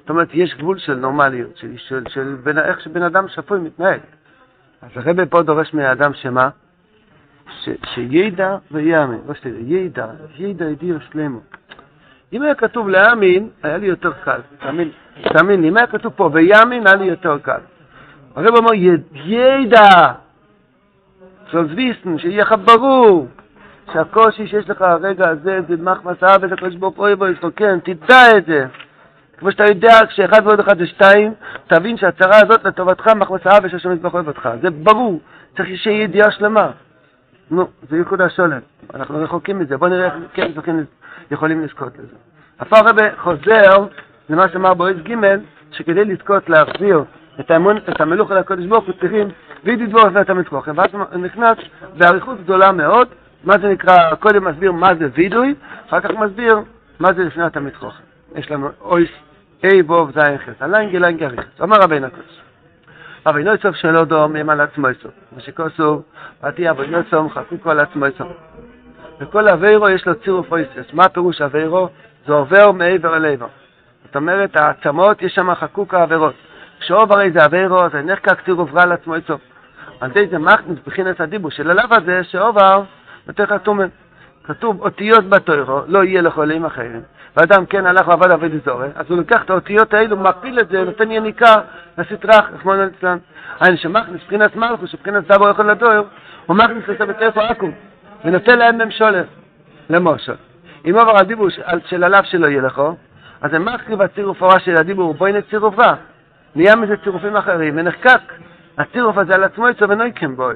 זאת 0.00 0.10
אומרת, 0.10 0.28
יש 0.32 0.54
גבול 0.54 0.78
של 0.78 0.94
נורמליות, 0.94 1.56
של, 1.56 1.76
של, 1.76 2.02
של 2.08 2.36
בין, 2.42 2.58
איך 2.58 2.80
שבן 2.80 3.02
אדם 3.02 3.28
שפוי 3.28 3.58
מתנהג. 3.60 4.00
אז 4.82 4.90
הרבי 4.94 5.26
פה 5.30 5.42
דורש 5.42 5.74
מהאדם 5.74 6.14
שמה? 6.14 6.48
ש, 7.50 7.68
שידע 7.94 8.56
ויאמין, 8.70 9.20
לא 9.28 9.34
שתדע, 9.34 9.58
ידע, 9.58 10.06
ידע 10.38 10.64
ידיעו 10.64 10.98
שלמו. 11.00 11.40
אם 12.32 12.42
היה 12.42 12.54
כתוב 12.54 12.88
להאמין, 12.88 13.48
היה 13.62 13.76
לי 13.76 13.86
יותר 13.86 14.12
קל. 14.24 14.40
תאמין, 14.58 14.90
תאמין 15.22 15.62
לי, 15.62 15.68
אם 15.68 15.76
היה 15.76 15.86
כתוב 15.86 16.12
פה 16.16 16.30
ויאמין, 16.32 16.86
היה 16.86 16.96
לי 16.96 17.04
יותר 17.04 17.38
קל. 17.38 17.60
הרב 18.36 18.56
אומר, 18.56 18.74
"י- 18.74 18.96
ידע, 19.14 20.12
שוזביסן, 21.50 22.18
שיהיה 22.18 22.42
לך 22.42 22.54
ברור, 22.64 23.26
שהקושי 23.92 24.46
שיש 24.46 24.70
לך 24.70 24.82
הרגע 24.82 25.28
הזה 25.28 25.60
זה 25.68 25.76
מחמס 25.76 26.22
אבא, 26.22 26.46
הקדוש 26.54 26.74
ברוך 26.74 26.96
הוא 26.96 27.06
אוהב 27.06 27.22
אותך, 27.22 27.46
כן, 27.58 27.78
תדע 27.80 28.38
את 28.38 28.46
זה. 28.46 28.66
כמו 29.38 29.50
שאתה 29.52 29.64
יודע, 29.64 29.92
כשאחד 30.08 30.46
ועוד 30.46 30.60
אחד 30.60 30.78
זה 30.78 30.86
שתיים, 30.86 31.32
תבין 31.66 31.96
שהצרה 31.96 32.36
הזאת 32.36 32.64
לטובתך, 32.64 33.06
מחמס 33.16 33.46
אבא 33.46 33.68
שהשם 33.68 33.92
יתברך 33.92 34.14
אוהב 34.14 34.28
אותך. 34.28 34.48
זה 34.62 34.70
ברור, 34.70 35.20
צריך 35.56 35.68
שיהיה 35.82 36.02
ידיעה 36.04 36.30
שלמה. 36.30 36.70
נו, 37.50 37.68
זה 37.90 37.96
ייחוד 37.96 38.20
השולם. 38.20 38.58
אנחנו 38.94 39.18
רחוקים 39.22 39.58
מזה, 39.58 39.76
בוא 39.76 39.88
נראה 39.88 40.04
איך 40.06 40.14
כן 40.32 40.52
זוכים, 40.54 40.84
יכולים 41.30 41.64
לזכות 41.64 41.92
לזה. 41.98 42.16
הפעם 42.60 42.86
הרבה 42.86 43.02
חוזר 43.18 43.86
למה 44.30 44.48
שאמר 44.48 44.74
בועז 44.74 44.96
ג' 44.96 45.14
שכדי 45.72 46.04
לזכות 46.04 46.48
להחזיר 46.48 47.04
את, 47.40 47.50
האמון, 47.50 47.76
את 47.76 48.00
המלוך 48.00 48.30
אל 48.30 48.36
הקודש 48.36 48.66
ברוך 48.66 48.84
הוא 48.84 48.94
צריכים 49.00 49.28
וידי 49.64 49.86
דבור 49.86 50.02
ואת 50.12 50.30
המצרוכם. 50.30 50.72
ואז 50.76 50.88
הוא 50.94 51.20
נכנס 51.20 51.58
באריכות 51.98 52.40
גדולה 52.40 52.72
מאוד, 52.72 53.08
מה 53.44 53.58
זה 53.58 53.68
נקרא, 53.68 54.14
קודם 54.14 54.44
מסביר 54.44 54.72
מה 54.72 54.94
זה 54.94 55.08
וידוי, 55.14 55.54
אחר 55.88 56.00
כך 56.00 56.10
מסביר 56.10 56.58
מה 57.00 57.12
זה 57.12 57.24
לפני 57.24 57.44
התמצרוכם. 57.44 58.02
יש 58.34 58.50
לנו 58.50 58.68
אויס, 58.80 59.10
אי 59.64 59.82
ווב 59.82 60.10
זין 60.14 60.38
חס, 60.38 60.62
הלנגי 60.62 60.98
לנגי 60.98 61.26
אריכס. 61.26 61.60
אומר 61.60 61.76
רבינו 61.80 62.06
הקודש. 62.06 62.40
לא 63.26 63.50
יצוף 63.50 63.76
שלא 63.76 64.04
דומם 64.04 64.50
על 64.50 64.60
עצמו 64.60 64.88
יצוף. 64.88 65.12
ושכוסו, 65.36 66.02
עתי 66.42 66.70
אבו 66.70 66.82
יוצום 66.82 67.30
חקוקו 67.30 67.70
על 67.70 67.80
עצמו 67.80 68.06
יצוף. 68.06 68.28
וכל 69.20 69.48
אביירו 69.48 69.88
יש 69.88 70.06
לו 70.06 70.14
צירוף 70.14 70.52
אויסס. 70.52 70.92
מה 70.92 71.08
פירוש 71.08 71.42
אביירו? 71.42 71.88
זה 72.26 72.32
עובר 72.32 72.72
מעבר 72.72 73.16
אל 73.16 73.24
עבר. 73.26 73.46
זאת 74.04 74.16
אומרת, 74.16 74.56
העצמות, 74.56 75.22
יש 75.22 75.34
שם 75.34 75.54
חקוק 75.54 75.94
העבירות. 75.94 76.34
כשעוב 76.80 77.12
הרי 77.12 77.30
זה 77.30 77.44
אביירו, 77.44 77.88
זה 77.92 78.02
נחקק 78.02 78.44
צירוף 78.44 78.74
רע 78.74 78.82
על 78.82 78.92
עצמו 78.92 79.16
יצוף. 79.16 79.40
על 80.00 80.10
די 80.10 80.26
זה 80.26 80.38
מכניס 80.38 80.78
בחינס 80.86 81.20
הדיבור 81.20 81.50
של 81.50 81.70
הלאו 81.70 81.84
הזה, 81.90 82.24
שעובר 82.24 82.82
נותן 83.26 83.42
לך 83.42 83.54
טומם. 83.62 83.88
כתוב 84.44 84.80
אותיות 84.80 85.28
בתוירו, 85.28 85.80
לא 85.86 86.04
יהיה 86.04 86.22
לחולים 86.22 86.64
אחרים. 86.64 87.02
ואדם 87.36 87.66
כן 87.66 87.86
הלך 87.86 88.08
ועבד 88.08 88.30
עבד 88.30 88.50
אזורי, 88.54 88.88
אז 88.94 89.06
הוא 89.08 89.18
לוקח 89.18 89.42
את 89.44 89.50
האותיות 89.50 89.94
האלו, 89.94 90.16
מכפיל 90.16 90.60
את 90.60 90.68
זה, 90.68 90.84
נותן 90.84 91.10
יניקה 91.10 91.54
לסטרח, 91.98 92.44
רחמנא 92.54 92.82
ליצלן. 92.82 93.18
שמכניס 93.76 94.22
מבחינת 94.22 94.56
מלכוס, 94.56 94.94
מבחינת 94.94 95.32
דבו 95.32 95.48
יכול 95.48 95.70
לדויר, 95.70 96.02
הוא 96.46 96.56
מכניס 96.56 96.88
לזה 96.88 97.06
בטרפו 97.06 97.40
עכו"ם, 97.40 97.72
ונותן 98.26 98.58
להם 98.58 98.78
ממשולת, 98.78 99.26
למושל. 99.90 100.34
אם 100.84 100.98
עבר 100.98 101.16
הדיבור 101.18 101.48
של- 101.86 102.04
הלאו 102.04 102.24
שלו 102.24 102.48
יהיה 102.48 102.62
לכו, 102.62 102.96
אז 103.40 103.50
זה 103.50 103.58
מחריב 103.58 104.02
הצירוף 104.02 104.42
הרע 104.42 104.58
של 104.58 104.76
הדיבור, 104.76 105.14
בואי 105.14 105.32
נצירוף 105.32 105.78
רע. 105.78 105.94
נהיה 106.54 106.76
מזה 106.76 106.96
צירופים 106.96 107.36
אחרים, 107.36 107.74
ונחקק 107.76 108.20
הצירוף 108.78 109.18
הזה 109.18 109.34
על 109.34 109.44
עצמו 109.44 109.68
יצא 109.68 109.84
ונויקם 109.88 110.36
בוי. 110.36 110.54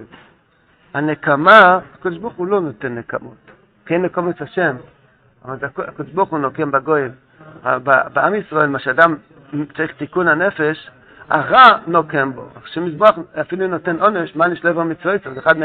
הנקמה, 0.95 1.79
הקדוש 1.95 2.19
ברוך 2.19 2.35
הוא 2.35 2.47
לא 2.47 2.61
נותן 2.61 2.95
נקמות. 2.95 3.51
כן 3.87 4.03
נקומות 4.03 4.41
השם, 4.41 4.77
אבל 5.45 5.57
הקדוש 5.79 6.13
ברוך 6.13 6.31
הוא 6.31 6.39
נוקם 6.39 6.71
בגויים. 6.71 7.11
בעם 8.13 8.35
ישראל, 8.35 8.69
מה 8.69 8.79
שאדם 8.79 9.17
צריך 9.77 9.93
תיקון 9.93 10.29
הנפש, 10.29 10.91
הרע 11.29 11.79
נוקם 11.87 12.33
בו. 12.33 12.49
כשמזבח 12.65 13.11
אפילו 13.41 13.67
נותן 13.67 13.97
עונש, 14.01 14.37
מה 14.37 14.49
נשלב 14.49 14.81
במצוות, 14.81 15.21
זה 15.35 15.41
אחד 15.41 15.57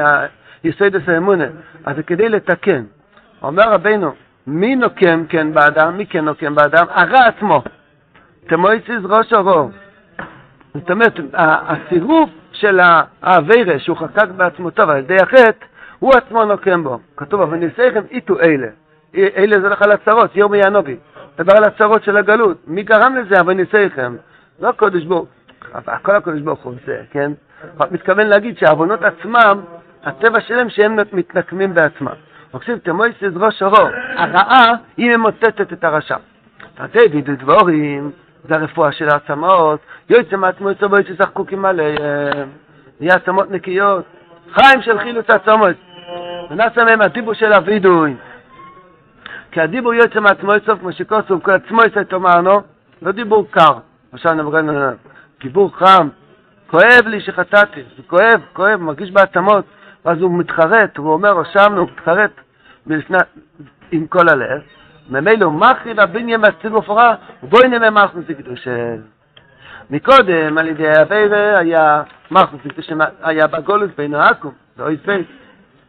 מהיסודס 0.66 1.10
האמונה. 1.10 1.46
אז 1.86 1.96
כדי 2.08 2.30
לתקן. 2.30 2.84
אומר 3.44 3.64
רבינו, 3.72 4.12
מי 4.48 4.76
נוקם 4.76 5.24
כן 5.30 5.54
באדם, 5.54 5.98
מי 5.98 6.06
כן 6.06 6.26
נוקם 6.26 6.56
באדם? 6.56 6.86
הרע 6.90 7.26
עצמו. 7.26 7.62
תמויציס 8.48 9.00
ראש 9.04 9.34
אורו. 9.34 9.70
זאת 10.74 10.92
אומרת, 10.92 11.20
ה- 11.34 11.74
הצירוף 11.74 12.30
של 12.52 12.80
האווירה 13.22 13.80
שהוא 13.80 13.98
חקק 13.98 14.28
בעצמותיו 14.38 14.92
על 14.92 14.98
ידי 14.98 15.16
החטא, 15.16 15.66
הוא 16.00 16.12
עצמו 16.16 16.46
נוקם 16.46 16.84
בו. 16.84 17.00
כתוב, 17.18 17.42
אבל 17.42 17.58
ניסיכם 17.58 18.02
איתו 18.12 18.40
אלה. 18.40 18.68
אלה 19.16 19.62
זה 19.62 19.70
לך 19.70 19.82
על 19.82 19.92
הצרות, 19.92 20.36
ירמי 20.36 20.58
ינובי. 20.58 20.96
דבר 21.38 21.54
על 21.58 21.64
הצרות 21.64 22.04
של 22.04 22.18
הגלות. 22.18 22.58
מי 22.68 22.84
גרם 22.84 23.16
לזה? 23.16 23.40
אבל 23.40 23.54
ניסיכם. 23.54 24.16
לא 24.60 24.70
הקודש 24.70 25.04
ברוך 25.04 25.28
אבל 25.76 25.94
הכל 25.94 26.16
הקודש 26.16 26.42
ברוך 26.42 26.60
הוא 26.64 26.74
עושה, 26.74 26.98
כן? 27.12 27.32
מתכוון 27.92 28.28
להגיד 28.28 28.58
שהעוונות 28.58 29.00
עצמם, 29.04 29.60
הטבע 30.06 30.42
שלהם 30.42 30.70
שהם 30.70 31.00
מתנקמים 31.14 31.74
בעצמם. 31.74 32.12
וכסיב 32.56 32.78
תמויסיס 32.78 33.34
ראש 33.36 33.64
אורו, 33.64 33.88
הרעה 34.16 34.74
היא 34.98 35.12
ממוטטת 35.12 35.74
את 35.74 35.84
הרשע. 35.84 36.18
תתי 36.76 37.00
וידו 37.12 37.32
דבורים, 37.36 38.12
זה 38.48 38.56
הרפואה 38.56 38.92
של 38.92 39.10
העצמות, 39.10 39.80
יוצא 40.10 40.38
מעצמו 40.38 40.72
יצא 40.72 40.88
בו 40.88 40.98
יצא 40.98 41.26
חקוקים 41.26 41.66
עליהם, 41.66 42.50
נהיה 43.00 43.16
עצמות 43.16 43.52
נקיות, 43.52 44.06
חיים 44.54 44.82
של 44.82 45.00
חילוץ 45.00 45.30
עצמות, 45.30 45.76
ונעשה 46.50 46.84
מהם 46.84 47.02
הדיבור 47.02 47.34
של 47.34 47.54
הווידוי. 47.54 48.16
כי 49.52 49.62
הדיבור 49.62 49.94
יוצא 49.94 50.20
מעצמו 50.20 50.52
סוף, 50.66 50.80
כמו 50.80 50.92
שכוסו, 50.92 51.44
כל 51.44 51.52
עצמו 51.52 51.84
יצא 51.84 52.04
תאמרנו, 52.04 52.62
לא 53.02 53.12
דיבור 53.12 53.48
קר. 53.52 53.74
עכשיו 54.12 54.34
נבגן 54.34 54.68
דיבור 55.42 55.78
חם, 55.78 56.08
כואב 56.68 57.06
לי 57.06 57.22
שחטאתי, 57.22 57.84
זה 57.98 58.04
כואב, 58.08 58.42
כואב, 58.54 58.82
מרגיש 58.82 59.12
בעצמות, 59.12 59.66
ואז 60.06 60.22
הוא 60.22 60.40
מתחרט, 60.40 60.98
הוא 60.98 61.14
אומר, 61.14 61.40
רשמנו, 61.40 61.82
הוא 61.82 61.88
מתחרט 61.94 62.32
מלפני, 62.88 63.18
עם 63.92 64.08
כל 64.08 64.30
הלב, 64.30 64.62
ממילא 65.10 65.46
הוא 65.46 65.54
מכריב 65.54 66.00
הבניין 66.00 66.42
והסציג 66.42 66.74
ופורה, 66.74 67.16
ובואי 67.44 67.68
נראה 67.68 67.90
מלכוס 67.90 68.24
לקדושה. 68.30 68.96
מקודם, 69.90 70.58
על 70.58 70.68
ידי 70.68 71.02
אבירה, 71.02 71.58
היה 71.58 72.04
מלכוס 72.32 72.60
לקדושה, 72.66 72.94
היה 73.24 73.48
בגולוס 73.48 73.92
בין 73.98 74.14
העכו"ם, 74.14 74.52
זה 74.78 74.84
אוי 74.84 74.98
ספייס. 75.04 75.26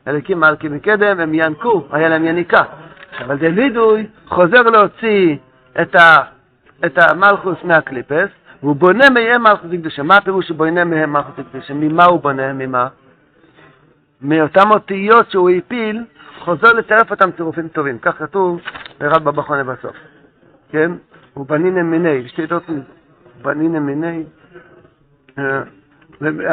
אלוקים 0.09 0.41
מלכים 0.41 0.73
מקדם, 0.73 1.21
הם 1.21 1.35
ינקו, 1.35 1.87
היה 1.93 2.09
להם 2.09 2.25
יניקה. 2.25 2.63
אבל 3.21 3.37
דוידוי 3.37 4.07
חוזר 4.27 4.63
להוציא 4.63 5.37
את, 5.83 5.95
ה, 5.95 6.17
את 6.87 6.99
המלכוס 6.99 7.57
מהקליפס, 7.65 8.29
והוא 8.63 8.77
בונה 8.77 9.11
מהם 9.11 9.43
מלכוס 9.43 9.71
לקדושה. 9.71 10.03
מה 10.03 10.17
הפירוש 10.17 10.47
שהוא 10.47 10.57
בונה 10.57 10.85
מהם 10.85 11.13
מלכוס 11.13 11.35
לקדושה? 11.39 11.75
ממה 11.75 12.05
הוא 12.05 12.21
בונה? 12.21 12.53
ממה? 12.53 12.89
מאותן 14.23 14.71
אותיות 14.71 15.31
שהוא 15.31 15.51
הפיל, 15.51 16.05
חוזר 16.39 16.73
לצרף 16.73 17.11
אותם 17.11 17.31
צירופים 17.37 17.69
טובים. 17.69 17.99
כך 17.99 18.19
כתוב 18.19 18.61
ברב 19.01 19.25
בבחונה 19.25 19.65
בסוף. 19.65 19.97
כן? 20.71 20.93
בנין 21.37 21.83
מיני, 21.83 22.29
שתי 22.29 22.47
דעות 22.47 22.63
בנין 23.43 23.79
מיני. 23.79 24.25
אה, 25.39 25.63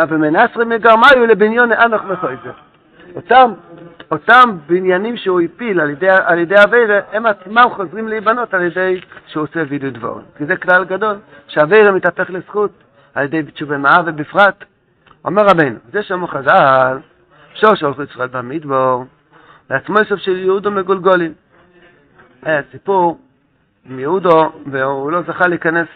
ומנסרי 0.10 0.66
מגרמיו 0.66 1.26
לבניון 1.28 1.72
אנוך 1.72 2.04
מחויזה. 2.04 2.50
אותם, 3.16 3.52
אותם 4.12 4.58
בניינים 4.68 5.18
שהוא 5.18 5.42
הפיל 5.42 5.80
על 5.80 5.90
ידי, 5.90 6.10
על 6.10 6.40
ידי 6.40 6.56
אבירה, 6.64 7.00
הם 7.12 7.26
עצמם 7.26 7.66
חוזרים 7.76 8.08
להיבנות 8.08 8.54
על 8.54 8.62
ידי 8.62 9.02
שהוא 9.28 9.44
עושה 9.44 9.64
וידוי 9.70 9.92
דבורן. 9.92 10.22
כי 10.38 10.46
זה 10.46 10.56
כלל 10.56 10.84
גדול, 10.86 11.16
שאבירה 11.48 11.92
מתהפך 11.92 12.30
לזכות 12.30 12.72
על 13.14 13.24
ידי 13.26 13.44
תשובה 13.44 13.78
מאה 13.78 14.02
ובפרט. 14.06 14.64
אומר 15.26 15.44
רבנו, 15.46 15.76
זה 15.92 16.04
שאמרו 16.04 16.28
חז"ל, 16.28 16.98
שור 17.54 17.76
שהולכו 17.76 18.04
ישראל 18.04 18.28
במדבור, 18.28 19.06
לעצמו 19.70 19.96
סוף 20.10 20.20
של 20.20 20.38
יהודו 20.38 20.72
מגולגולים. 20.72 21.34
היה 22.42 22.62
סיפור 22.72 23.20
עם 23.86 24.00
יהודו, 24.00 24.52
והוא 24.72 25.12
לא 25.12 25.22
זכה 25.22 25.48
להיכנס, 25.48 25.88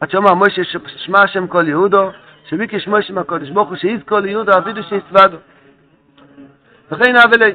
עד 0.00 0.10
שאומר 0.10 0.34
מוישה 0.34 0.62
שמע 0.86 1.22
השם 1.22 1.46
כל 1.46 1.68
יהודו, 1.68 2.10
שביקש 2.44 2.88
מוישה 2.88 3.12
מהקודש 3.12 3.50
ברוך 3.50 3.68
הוא 3.68 3.76
שיזכור 3.76 4.18
ליהודו 4.18 4.52
אבידו 4.58 4.82
שיסוודו. 4.82 5.36
וכן 6.92 7.16
אבלי. 7.16 7.54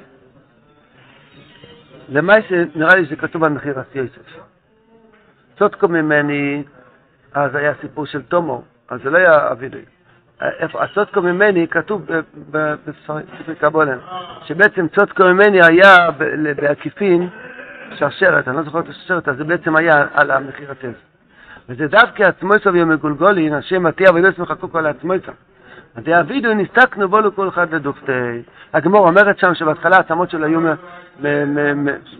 למעשה 2.09 2.63
נראה 2.75 2.95
לי 2.95 3.05
שזה 3.05 3.15
כתוב 3.15 3.43
על 3.43 3.51
מחיר 3.51 3.81
אסי 3.81 3.99
יוסף. 3.99 4.39
צודקו 5.59 5.87
ממני, 5.87 6.63
אז 7.33 7.55
היה 7.55 7.73
סיפור 7.81 8.05
של 8.05 8.21
תומו, 8.21 8.63
אז 8.89 8.99
זה 9.03 9.09
לא 9.09 9.17
היה 9.17 9.51
אבידוי. 9.51 9.85
איפה, 10.41 10.83
הצודקו 10.83 11.21
ממני 11.21 11.67
כתוב 11.67 12.05
בספרי 12.51 13.55
קבולן, 13.59 13.97
שבעצם 14.45 14.87
צודקו 14.87 15.23
ממני 15.23 15.59
היה 15.65 15.95
בעקיפין 16.55 17.29
שרשרת, 17.95 18.47
אני 18.47 18.57
לא 18.57 18.63
זוכר 18.63 18.79
את 18.79 18.89
השרשרת, 18.89 19.27
אז 19.27 19.37
זה 19.37 19.43
בעצם 19.43 19.75
היה 19.75 20.05
על 20.13 20.31
המחיר 20.31 20.71
הצז. 20.71 20.95
וזה 21.69 21.87
דווקא 21.87 22.23
עצמו 22.23 22.55
יסוב 22.55 22.75
יום 22.75 22.89
מגולגולין, 22.89 23.53
השם 23.53 23.83
מטיע 23.83 24.11
ולא 24.13 24.27
יסמך 24.27 24.53
כל 24.71 24.85
עצמו 24.85 25.13
יסוב. 25.13 25.35
אז 25.95 26.07
יעבידו 26.07 26.53
נסתכנו 26.53 27.09
בו 27.09 27.19
לכל 27.19 27.49
אחד 27.49 27.73
לדופתי. 27.73 28.41
הגמור 28.73 29.07
אומרת 29.07 29.39
שם 29.39 29.55
שבהתחלה 29.55 29.97
העצמות 29.97 30.29
שלו 30.29 30.45
היו 30.45 30.59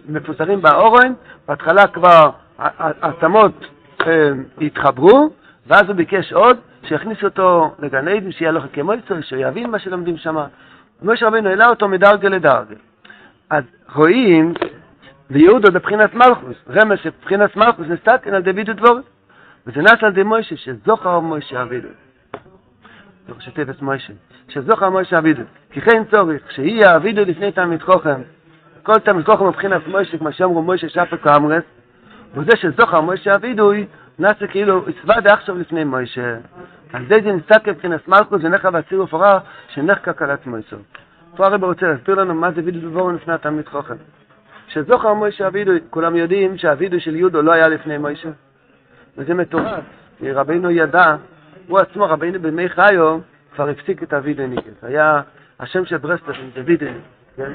מפוזרים 0.10 0.62
באורן, 0.62 1.14
בהתחלה 1.48 1.88
כבר 1.88 2.30
העצמות 2.58 3.66
אה, 4.08 4.32
התחברו, 4.62 5.30
ואז 5.68 5.88
הוא 5.88 5.96
ביקש 5.96 6.34
עוד, 6.34 6.58
שיכניסו 6.86 7.26
אותו 7.26 7.76
לגן 7.80 8.08
עדן, 8.08 8.32
שיהיה 8.32 8.52
לו 8.52 8.62
חכי 8.62 8.82
מויצו, 8.82 9.16
שיבין 9.22 9.70
מה 9.70 9.80
שלומדים 9.80 10.18
שם. 10.18 10.38
משה 11.04 11.28
רבינו 11.28 11.50
העלה 11.50 11.68
אותו 11.68 11.88
מדרגה 11.88 12.30
לדרגה. 12.30 12.76
אז 13.50 13.64
רואים, 13.96 14.54
ויהודו 15.32 15.72
בבחינת 15.72 16.14
מלכוס, 16.14 16.58
רמז 16.70 17.00
שבחינת 17.04 17.56
מלכוס 17.56 17.88
נסתכן 17.88 18.34
על 18.34 18.42
דוד 18.42 18.70
ודבורת. 18.70 19.04
וזה 19.68 19.82
נס 19.82 20.04
על 20.04 20.12
די 20.12 20.24
מוישה, 20.24 20.58
שזוכר 20.58 21.20
מוישה 21.20 21.62
אבידו. 21.62 21.88
ראשי 23.36 23.52
תיבס 23.52 23.82
מוישה, 23.82 24.14
שזוכר 24.50 24.90
מוישה 24.90 25.18
אבידו. 25.18 25.42
כי 25.72 25.82
כן 25.82 26.04
צורך, 26.12 26.52
שיהיה 26.52 26.96
אבידו 26.96 27.22
לפני 27.22 27.52
תלמיד 27.52 27.82
חוכם, 27.82 28.22
כל 28.84 29.00
תלמיד 29.00 29.26
חוכם 29.26 29.48
מבחינת 29.48 29.88
מוישה, 29.88 30.18
כמו 30.18 30.32
שאמרו 30.32 30.62
מוישה 30.62 30.90
שפה 30.90 31.18
כאמרס, 31.18 31.64
וזה 32.34 32.52
שזוכר 32.58 33.02
מוישה 33.02 33.36
אבידוי, 33.36 33.86
נעשה 34.20 34.48
כאילו, 34.48 34.86
עשווה 34.88 35.22
דעכשיו 35.22 35.58
לפני 35.58 35.84
מוישה. 35.84 36.38
על 36.94 37.06
זה 37.10 37.18
זה 37.24 37.32
נסתכל 37.32 37.72
מבחינת 37.72 38.08
מלכוס 38.08 38.42
ונכה 38.44 38.70
והציר 38.74 39.04
ופורה, 39.04 39.40
שנחקה 39.70 40.14
קלת 40.14 40.48
מויסו. 40.48 40.78
פה 41.36 41.46
הרב 41.48 41.64
רוצה 41.64 41.88
להסביר 41.88 42.16
לנו 42.16 42.34
מה 42.34 42.52
זה 42.52 42.62
וידוי 42.66 42.82
דבור 42.82 43.12
לפני 43.12 43.34
התלמיד 43.34 43.68
חוכם. 43.68 43.96
שזוכר 44.68 45.14
מוישה 45.14 45.48
אבידוי, 45.48 45.80
כולם 45.90 46.16
יודעים 46.16 46.58
שהאבידוי 46.58 47.00
של 47.00 47.16
יהודו 47.16 47.42
לא 47.42 47.52
היה 47.52 47.68
לפני 47.68 47.98
מוישה. 47.98 48.30
וזה 49.18 49.34
מטורף, 49.34 49.84
רבינו 50.24 50.72
ידע 50.72 51.16
הוא 51.68 51.80
עצמו, 51.80 52.06
רבינו 52.06 52.40
בימי 52.40 52.70
חיו, 52.70 53.20
כבר 53.56 53.70
הפסיק 53.70 54.04
את 54.04 54.14
הווידניקס. 54.14 54.84
היה 54.84 55.22
השם 55.60 55.86
של 55.86 55.98
ברסלב, 55.98 56.36
זה 56.56 56.62
וידן, 56.66 56.94
כן? 57.38 57.52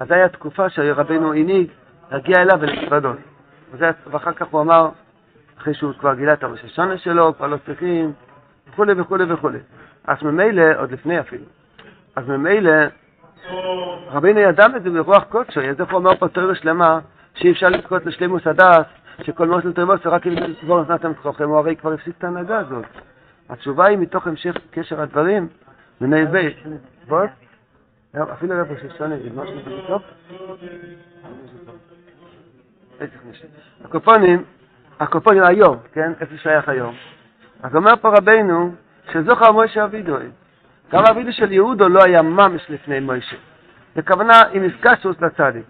אז 0.00 0.10
היה 0.10 0.28
תקופה 0.28 0.68
שרבינו 0.68 1.32
הנהיג 1.32 1.66
להגיע 2.12 2.42
אליו 2.42 2.58
ולהתוודות. 2.60 3.16
ואחר 4.10 4.32
כך 4.32 4.46
הוא 4.46 4.60
אמר, 4.60 4.88
אחרי 5.58 5.74
שהוא 5.74 5.92
כבר 5.98 6.14
גילה 6.14 6.32
את 6.32 6.42
הראש 6.42 6.64
השונה 6.64 6.98
שלו, 6.98 7.34
כבר 7.36 7.46
לא 7.46 7.56
צריכים, 7.66 8.12
וכולי 8.68 8.92
וכולי 8.96 9.32
וכולי. 9.32 9.58
אז 10.04 10.22
ממילא, 10.22 10.64
עוד 10.78 10.92
לפני 10.92 11.20
אפילו, 11.20 11.44
אז 12.16 12.28
ממילא, 12.28 12.72
רבינו 14.08 14.40
ידע 14.40 14.66
את 14.76 14.82
זה 14.82 14.90
ברוח 14.90 15.24
קודשו, 15.24 15.60
איך 15.60 15.90
הוא 15.90 15.98
אומר 15.98 16.16
פה 16.16 16.28
תיאוריה 16.28 16.54
שלמה, 16.54 16.98
שאי 17.34 17.52
אפשר 17.52 17.68
לזכות 17.68 18.06
לשלימוס 18.06 18.46
הדס, 18.46 18.86
שכל 19.22 19.48
מות 19.48 19.64
לטובו 19.64 19.96
זה 20.04 20.08
רק 20.08 20.26
אם 20.26 20.32
לסבור 20.32 20.82
נתנתם 20.82 21.14
כוחכם, 21.14 21.48
הוא 21.48 21.58
הרי 21.58 21.76
כבר 21.76 21.92
הפסיק 21.92 22.14
את 22.18 22.24
ההנהגה 22.24 22.58
הזאת. 22.58 22.84
התשובה 23.48 23.86
היא 23.86 23.98
מתוך 23.98 24.26
המשך 24.26 24.54
קשר 24.70 25.00
הדברים, 25.00 25.48
בני 26.00 26.26
בית. 26.26 26.56
אפילו 28.32 28.54
רב 28.60 28.66
ששונה, 28.82 29.16
זה 29.16 29.30
משהו 29.34 29.86
טוב? 29.86 30.02
הקופונים, 33.84 34.44
הקופונים 35.00 35.44
היום, 35.44 35.76
כן? 35.92 36.12
איפה 36.20 36.34
שייך 36.36 36.68
היום? 36.68 36.94
אז 37.62 37.76
אומר 37.76 37.96
פה 38.00 38.08
רבנו, 38.08 38.74
שזוכר 39.12 39.52
מוישה 39.52 39.84
אבידוי. 39.84 40.26
גם 40.92 41.02
אבידו 41.10 41.32
של 41.32 41.52
יהודו 41.52 41.88
לא 41.88 42.04
היה 42.04 42.22
ממש 42.22 42.66
לפני 42.68 43.00
מוישה. 43.00 43.36
בכוונה 43.96 44.42
עם 44.52 44.62
איסקסוס 44.62 45.16
לצדיק. 45.20 45.64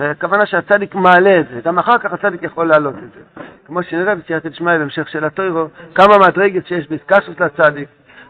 הכוונה 0.00 0.46
שהצדיק 0.46 0.94
מעלה 0.94 1.40
את 1.40 1.48
זה, 1.48 1.60
גם 1.64 1.78
אחר 1.78 1.98
כך 1.98 2.12
הצדיק 2.12 2.42
יכול 2.42 2.68
להעלות 2.68 2.94
את 2.94 3.12
זה. 3.14 3.42
כמו 3.66 3.82
שנראה 3.82 4.14
בסייעתא 4.14 4.48
דשמיא 4.48 4.78
בהמשך 4.78 5.08
של 5.08 5.24
הטוירו, 5.24 5.68
כמה 5.94 6.18
מדרגת 6.18 6.66
שיש 6.66 6.88
באיסקסוס 6.88 7.40
לצדיק, 7.40 7.88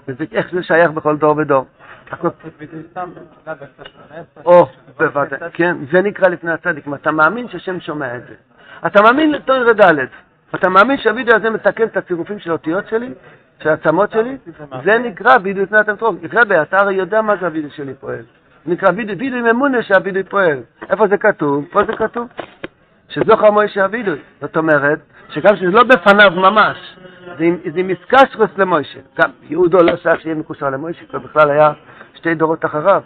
ואיך 0.08 0.46
זה 0.52 0.62
שייך 0.62 0.90
בכל 0.90 1.16
דור 1.16 1.36
ודור. 1.36 1.66
או, 4.44 4.66
בוודאי, 4.98 5.38
כן, 5.52 5.76
זה 5.92 6.02
נקרא 6.02 6.28
לפני 6.28 6.52
הצדיק, 6.52 6.84
אתה 6.94 7.10
מאמין 7.12 7.48
שהשם 7.48 7.80
שומע 7.80 8.16
את 8.16 8.22
זה. 8.26 8.34
אתה 8.86 9.02
מאמין 9.02 9.32
לטוירו 9.32 9.72
ד', 9.72 9.98
אתה 10.54 10.68
מאמין 10.68 10.98
שהווידאו 10.98 11.36
הזה 11.36 11.50
מתקן 11.50 11.84
את 11.84 11.96
הצירופים 11.96 12.38
של 12.38 12.50
האותיות 12.50 12.88
שלי, 12.88 13.10
של 13.62 13.68
העצמות 13.68 14.10
שלי, 14.10 14.36
זה 14.84 14.98
נקרא 14.98 15.36
וידאו 15.42 15.62
לפני 15.62 15.78
התנטרום. 15.78 16.18
רבי, 16.32 16.62
אתה 16.62 16.80
הרי 16.80 16.94
יודע 16.94 17.22
מה 17.22 17.36
זה 17.36 17.46
הווידאו 17.46 17.70
שלי 17.70 17.94
פועל. 17.94 18.22
נקרא 18.66 18.88
וידוי, 18.96 19.14
וידוי 19.14 19.38
עם 19.38 19.46
אמונה 19.46 19.82
שהווידוי 19.82 20.22
פועל. 20.22 20.58
איפה 20.90 21.08
זה 21.08 21.16
כתוב? 21.16 21.64
פה 21.70 21.84
זה 21.84 21.92
כתוב. 21.92 22.28
שזוכר 23.08 23.50
מוישה 23.50 23.84
הווידוי. 23.84 24.18
זאת 24.40 24.56
אומרת, 24.56 24.98
שגם 25.28 25.56
שזה 25.56 25.70
לא 25.70 25.82
בפניו 25.82 26.30
ממש, 26.30 26.96
זה 27.38 27.80
עם 27.80 27.88
איסקשרוס 27.88 28.50
למוישה. 28.56 29.00
גם 29.18 29.30
יהודו 29.42 29.78
לא 29.78 29.96
שייך 29.96 30.20
שיהיה 30.20 30.34
מקושר 30.34 30.70
למוישה, 30.70 31.04
כי 31.10 31.18
בכלל 31.18 31.50
היה 31.50 31.72
שתי 32.14 32.34
דורות 32.34 32.64
אחריו. 32.64 33.02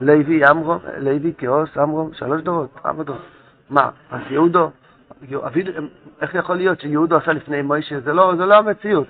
לוי, 0.00 0.50
אמרום, 0.50 0.78
לוי, 0.98 1.32
כאוס, 1.38 1.78
אמרום, 1.78 2.10
שלוש 2.14 2.42
דורות, 2.42 2.70
ארבע 2.86 3.02
דורות. 3.02 3.22
מה, 3.70 3.88
אז 4.10 4.20
יהודו, 4.30 4.70
איך 6.22 6.34
יכול 6.34 6.56
להיות 6.56 6.80
שיהודו 6.80 7.16
עשה 7.16 7.32
לפני 7.32 7.62
מוישה? 7.62 8.00
זה 8.00 8.12
לא, 8.12 8.34
זה 8.36 8.46
לא 8.46 8.54
המציאות. 8.54 9.06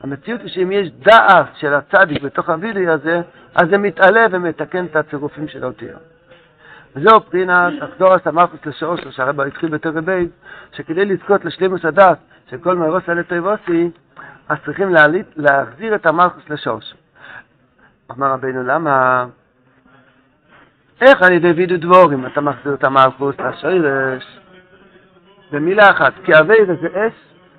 המציאות 0.00 0.40
היא 0.40 0.48
שאם 0.48 0.72
יש 0.72 0.90
דעת 0.90 1.46
של 1.54 1.74
הצדיק 1.74 2.22
בתוך 2.22 2.48
הווידאו 2.48 2.92
הזה, 2.92 3.20
אז 3.54 3.68
זה 3.70 3.78
מתעלה 3.78 4.26
ומתקן 4.30 4.84
את 4.84 4.96
הצירופים 4.96 5.48
של 5.48 5.64
האותיות. 5.64 6.02
וזהו 6.96 7.20
בחינת 7.20 7.72
אחדורס 7.82 8.26
המלכוס 8.26 8.66
לשורש, 8.66 9.00
שהרבא 9.10 9.44
התחיל 9.44 9.68
בתור 9.68 10.00
בייס, 10.00 10.30
שכדי 10.72 11.04
לזכות 11.04 11.44
לשלימוס 11.44 11.84
הדת 11.84 12.18
של 12.50 12.58
כל 12.58 12.76
מאירוס 12.76 13.08
על 13.08 13.22
טויבוסי, 13.22 13.90
אז 14.48 14.58
צריכים 14.64 14.94
להעליט, 14.94 15.26
להחזיר 15.36 15.94
את 15.94 16.06
המלכוס 16.06 16.50
לשורש. 16.50 16.94
אמר 18.10 18.32
רבינו, 18.32 18.62
למה? 18.62 19.26
איך 21.00 21.22
על 21.22 21.32
ידי 21.32 21.50
וידו 21.50 21.76
דבורים 21.76 22.26
אתה 22.26 22.40
מחזיר 22.40 22.74
את 22.74 22.84
המלכוס 22.84 23.34
לשורש? 23.40 24.38
במילה 25.52 25.90
אחת, 25.90 26.12
כי 26.24 26.32
אבידה 26.40 26.74
זה 26.80 26.88
אש, 26.88 27.12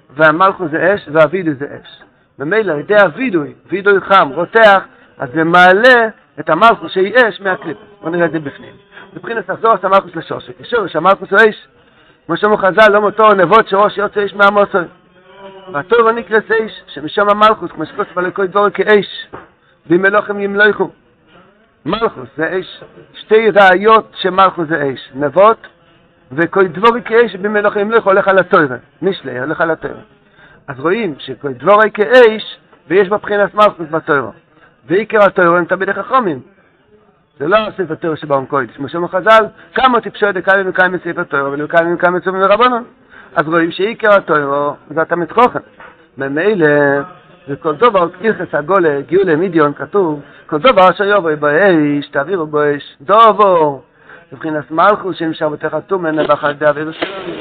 והמלכוס 0.10 0.71
זה 0.71 0.93
אש, 0.95 1.10
והווידוי 1.12 1.54
זה 1.54 1.65
אש. 1.65 2.04
ממילא 2.39 2.71
על 2.71 2.80
ידי 2.80 2.95
הווידוי, 2.95 3.54
וידוי 3.69 4.02
חם, 4.02 4.30
רותח, 4.36 4.84
אז 5.17 5.30
זה 5.34 5.43
מעלה 5.43 6.08
את 6.39 6.49
המלכוס 6.49 6.91
שהיא 6.91 7.15
אש 7.15 7.41
מהקליפה. 7.41 7.80
בוא 8.02 8.10
נראה 8.10 8.25
את 8.25 8.32
זה 8.32 8.39
בפנים. 8.39 8.73
מבחינת 9.13 9.49
את 9.49 9.86
המלכוס 9.86 10.15
לשורש, 10.15 10.49
כשורש 10.62 10.95
המלכוס 10.95 11.32
הוא 11.32 11.39
אש, 11.49 11.67
כמו 12.25 12.38
שאמרו 12.38 12.58
חז"ל, 12.58 12.91
לא 12.91 13.02
מותו 13.02 13.34
נבות 13.34 13.67
שראש 13.67 13.97
יוצא 13.97 14.25
אש 14.25 14.34
מהמוסר. 14.34 14.84
והתור 15.73 16.12
נקרא 16.12 16.38
אש, 16.38 16.84
שמשם 16.88 17.30
המלכוס, 17.30 17.71
כמו 17.71 17.86
שכוס 17.86 18.08
ולכל 18.15 18.47
דבור 18.47 18.69
כאש, 18.69 19.28
ואם 19.88 20.06
אלוהים 20.06 20.39
ימלכו. 20.39 20.89
מלכוס 21.86 22.30
זה 22.38 22.60
אש, 22.60 22.84
שתי 23.13 23.49
ראיות 23.49 24.12
שמלכוס 24.15 24.67
זה 24.67 24.91
אש, 24.93 25.10
נבות 25.15 25.67
וכל 26.32 26.68
דבורי 26.68 27.02
כאש 27.02 27.36
במלוכה 27.36 27.80
ימלוך 27.80 28.06
הולך 28.06 28.28
על 28.28 28.39
התוירה, 28.39 28.78
משלי 29.02 29.39
הולך 29.39 29.62
על 29.62 29.72
התוירה. 29.72 30.02
אז 30.68 30.80
רואים 30.80 31.15
שכל 31.20 31.54
דבורי 31.54 31.92
כאש 31.92 32.58
ויש 32.88 33.10
בבחינת 33.10 33.54
מלכוס 33.54 33.88
בתוירה. 33.92 34.32
ועיקר 34.88 35.24
התוירה 35.24 35.58
הם 35.58 35.65
תמיד 35.65 35.89
החכמים. 35.89 36.39
זה 37.39 37.48
לא 37.48 37.58
ספר 37.78 37.96
תוירה 37.96 38.15
שבאום 38.18 38.46
קוידש. 38.46 38.76
כמו 38.76 38.89
שאומר 38.89 39.08
חז"ל, 39.08 39.46
כמה 39.74 40.02
טיפשו 40.02 40.32
דקאי 40.34 40.62
ומקיים 40.62 40.92
מספר 40.92 41.24
תוירה 41.24 41.50
ולקאי 41.50 41.86
ומקיים 41.86 42.13
מצווים 42.13 42.42
מרבנון. 42.42 42.84
אז 43.36 43.48
רואים 43.48 43.72
שעיקר 43.72 44.13
התוירה 44.13 44.74
זה 44.89 45.02
התמיד 45.02 45.32
חוכם. 45.32 45.60
ממילא 46.18 46.68
וכל 47.50 47.76
דבר, 47.76 48.10
איכס 48.22 48.56
הגולה, 48.56 49.02
גיולה 49.02 49.36
מידיון, 49.36 49.74
כתוב, 49.74 50.22
כל 50.46 50.58
דבר 50.58 50.89
אשר 50.89 51.04
יבוא 51.04 51.36
באש, 51.36 52.10
תעבירו 52.12 52.48
בו 52.48 52.60
אש, 52.76 52.98
דובו, 53.02 53.82
מבחינת 54.32 54.72
מלכוס 54.72 55.18
שנמשך 55.18 55.46
בתך 55.46 55.74
התומן, 55.74 56.20
נבח 56.20 56.44
על 56.44 56.52
ידי 56.52 56.65
אוויר 56.65 56.92
שלנו. 56.92 57.34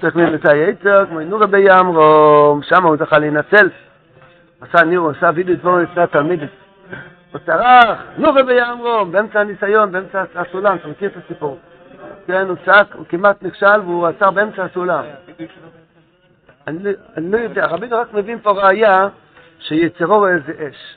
צריך 0.00 0.16
למצוא 0.16 0.52
יצר, 0.52 1.06
כמו 1.06 1.20
נורה 1.20 1.46
בימרום, 1.46 2.62
שם 2.62 2.84
הוא 2.84 2.96
זכה 2.96 3.18
להינצל. 3.18 3.68
עשה 4.60 4.84
נירו, 4.84 5.10
עשה 5.10 5.30
וידאו 5.34 5.54
דבור 5.54 5.78
לפני 5.78 6.02
התלמיד. 6.02 6.40
הוא 7.32 7.40
צרח, 7.46 7.98
נורה 8.18 8.42
בימרום, 8.42 9.12
באמצע 9.12 9.40
הניסיון, 9.40 9.92
באמצע 9.92 10.24
הסולם, 10.34 10.76
אתה 10.76 10.88
מכיר 10.88 11.08
את 11.08 11.24
הסיפור. 11.24 11.58
כן, 12.26 12.46
הוא 12.48 12.56
צעק, 12.64 12.94
הוא 12.94 13.06
כמעט 13.08 13.42
נכשל 13.42 13.80
והוא 13.80 14.06
עצר 14.06 14.30
באמצע 14.30 14.64
הסולם. 14.64 15.04
אני, 16.66 16.90
אני 17.16 17.30
לא 17.30 17.38
יודע, 17.38 17.66
רבינו 17.66 17.96
רק 17.96 18.14
מבין 18.14 18.38
פה 18.42 18.50
ראייה 18.50 19.08
שיצרו 19.58 20.26
זה 20.46 20.52
אש. 20.68 20.96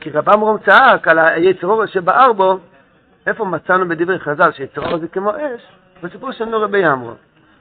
כי, 0.00 0.10
רב 0.10 0.28
עמרום 0.28 0.58
צעק 0.58 1.08
על 1.08 1.18
היצרו 1.18 1.88
שבער 1.88 2.32
בו, 2.32 2.58
איפה 3.26 3.44
מצאנו 3.44 3.88
בדברי 3.88 4.18
חז"ל 4.18 4.52
שיצרו 4.52 4.98
זה 4.98 5.08
כמו 5.08 5.30
אש? 5.30 5.62
בסיפור 6.02 6.32
של 6.32 6.44
נור 6.44 6.64
רבי 6.64 6.84
עמרום. 6.84 7.14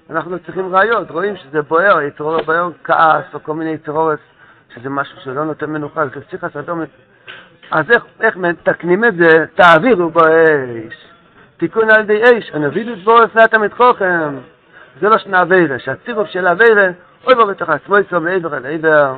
אנחנו 0.09 0.31
לא 0.31 0.37
צריכים 0.45 0.75
ראיות, 0.75 1.11
רואים 1.11 1.35
שזה 1.35 1.61
בוער, 1.61 2.01
יצרו 2.01 2.37
בוער 2.45 2.69
כעס 2.83 3.33
או 3.33 3.43
כל 3.43 3.53
מיני 3.53 3.69
יצרורת, 3.69 4.19
שזה 4.75 4.89
משהו 4.89 5.21
שלא 5.21 5.45
נותן 5.45 5.65
מנוחה, 5.65 6.05
זה 6.05 6.21
צריך 6.29 6.45
סדום. 6.53 6.81
אז 7.71 7.91
איך, 7.91 8.05
איך 8.21 8.37
מתקנים 8.37 9.05
את 9.05 9.15
זה? 9.15 9.45
תעבירו 9.55 10.09
בו 10.09 10.19
אש. 10.19 10.95
תיקון 11.57 11.89
על 11.89 12.01
ידי 12.01 12.21
אש, 12.23 12.51
הנביא 12.53 12.95
לפני 13.23 13.43
התמיד 13.43 13.73
חוכם. 13.73 14.35
זה 15.01 15.09
לא 15.09 15.17
שנה 15.17 15.41
אביירה, 15.41 15.79
שהצירוף 15.79 16.27
של 16.27 16.47
אביירה, 16.47 16.87
אוי 17.25 17.35
בו 17.35 17.45
בתוך 17.45 17.69
עצמו 17.69 17.97
יצור 17.97 18.19
מעבר 18.19 18.57
אל 18.57 18.65
עבר. 18.65 19.15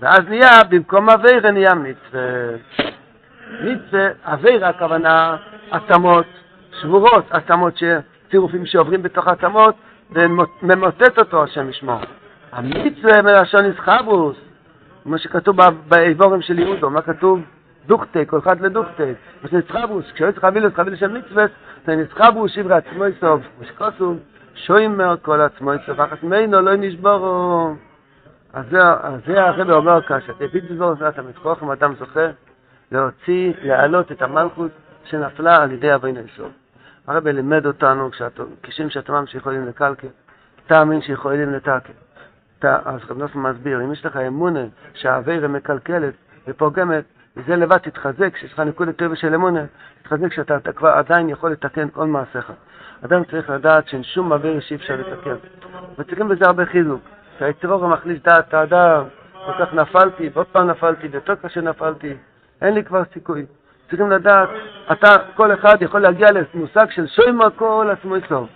ואז 0.00 0.20
נהיה, 0.28 0.64
במקום 0.68 1.10
אביירה 1.10 1.50
נהיה 1.50 1.74
מצווה. 1.74 2.22
מצווה, 3.60 4.08
אביירה 4.24 4.68
הכוונה 4.68 5.36
עצמות 5.72 6.26
שבורות, 6.80 7.24
עצמות 7.30 7.74
צירופים 8.30 8.66
שעוברים 8.66 9.02
בתוך 9.02 9.28
עצמות, 9.28 9.74
וממוטט 10.10 11.18
אותו 11.18 11.42
השם 11.44 11.70
ישמור. 11.70 12.00
המצווה 12.52 13.22
מלשון 13.22 13.64
יסחבוס, 13.64 14.36
כמו 15.02 15.18
שכתוב 15.18 15.56
באיבורים 15.88 16.42
של 16.42 16.58
יהודו, 16.58 16.90
מה 16.90 17.02
כתוב? 17.02 17.40
דוכטי, 17.86 18.26
כל 18.26 18.38
אחד 18.38 18.60
לדוכטי. 18.60 19.12
ושנסחבוס, 19.44 20.04
כשהיו 20.14 20.32
צריך 20.32 20.44
להביא 20.44 20.60
לסחביל 20.60 20.96
של 20.96 21.18
מצווה, 21.18 21.44
זה 21.86 21.96
נסחבוס 21.96 22.52
שברי 22.52 22.74
עצמו 22.74 23.06
יסוף, 23.06 23.42
ושכוסו, 23.58 24.14
שוימר 24.54 25.14
כל 25.22 25.40
עצמו 25.40 25.74
יסוף, 25.74 26.00
אחת 26.00 26.22
מינו 26.22 26.60
לא 26.60 26.76
נשבורו. 26.76 27.74
אז 28.52 28.64
זה 29.26 29.42
הרב 29.42 29.70
אומר 29.70 30.02
כאן, 30.02 30.18
שתביט 30.26 30.70
בזור 30.70 30.92
לפני 30.92 31.08
אתה 31.08 31.22
מתכוח 31.22 31.62
אם 31.62 31.70
אדם 31.70 31.94
זוכה 31.98 32.26
להוציא, 32.92 33.52
להעלות 33.62 34.12
את 34.12 34.22
המלכות 34.22 34.70
שנפלה 35.04 35.62
על 35.62 35.72
ידי 35.72 35.94
אבינו 35.94 36.20
יסוף. 36.20 36.52
הרב 37.06 37.28
לימד 37.28 37.66
אותנו, 37.66 38.10
כשם 38.62 38.90
שאתם 38.90 39.26
שיכולים 39.26 39.66
לקלקל, 39.66 40.08
תאמין 40.66 41.02
שיכולים 41.02 41.52
לתקל. 41.52 41.92
אז 42.62 43.00
רב 43.10 43.18
נוסף 43.18 43.34
מסביר, 43.34 43.84
אם 43.84 43.92
יש 43.92 44.06
לך 44.06 44.16
אמונה 44.16 44.64
שהאווירה 44.94 45.48
מקלקלת 45.48 46.14
ופוגמת, 46.48 47.04
וזה 47.36 47.56
לבד 47.56 47.78
תתחזק, 47.78 48.34
כשיש 48.34 48.52
לך 48.52 48.60
נקודת 48.60 48.96
טבע 48.96 49.16
של 49.16 49.34
אמונה, 49.34 49.64
תתחזק 50.02 50.32
שאתה 50.32 50.72
כבר 50.72 50.88
עדיין 50.88 51.28
יכול 51.28 51.52
לתקן 51.52 51.88
כל 51.88 52.06
מעשיך. 52.06 52.52
אדם 53.04 53.24
צריך 53.24 53.50
לדעת 53.50 53.88
שאין 53.88 54.02
שום 54.02 54.32
אוויר 54.32 54.60
שאי 54.60 54.76
אפשר 54.76 54.96
לתקן. 54.96 55.34
וצריכים 55.98 56.28
בזה 56.28 56.46
הרבה 56.46 56.66
חיזוק. 56.66 57.00
שהיצרור 57.38 57.84
המחליש 57.84 58.22
דעת 58.22 58.54
האדם, 58.54 59.04
כל 59.46 59.52
כך 59.58 59.74
נפלתי, 59.74 60.30
ועוד 60.32 60.46
פעם 60.46 60.70
נפלתי, 60.70 61.08
ויותר 61.08 61.34
קשה 61.34 61.60
נפלתי, 61.60 62.16
אין 62.62 62.74
לי 62.74 62.84
כבר 62.84 63.02
סיכוי. 63.12 63.46
צריכים 63.92 64.10
לדעת, 64.10 64.48
אתה, 64.92 65.16
כל 65.34 65.52
אחד 65.54 65.76
יכול 65.80 66.00
להגיע 66.00 66.28
למושג 66.54 66.86
של 66.90 67.06
שוימה 67.06 67.50
כל 67.50 67.88
עצמו. 67.92 68.46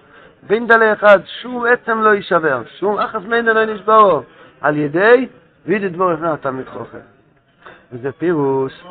בין 0.42 0.66
דלי 0.66 0.92
אחד, 0.92 1.18
שום 1.42 1.64
עצם 1.66 2.02
לא 2.02 2.14
יישבר, 2.14 2.62
שום 2.78 2.98
אחס 2.98 3.20
מינה 3.28 3.52
לא 3.52 3.64
נשברו, 3.64 4.22
על 4.60 4.76
ידי 4.76 5.28
וידי 5.66 5.88
דבור 5.88 6.12
לפני 6.12 6.28
התלמיד 6.28 6.66
חוכם. 6.68 6.98
וזה 7.92 8.12
פירוש. 8.12 8.84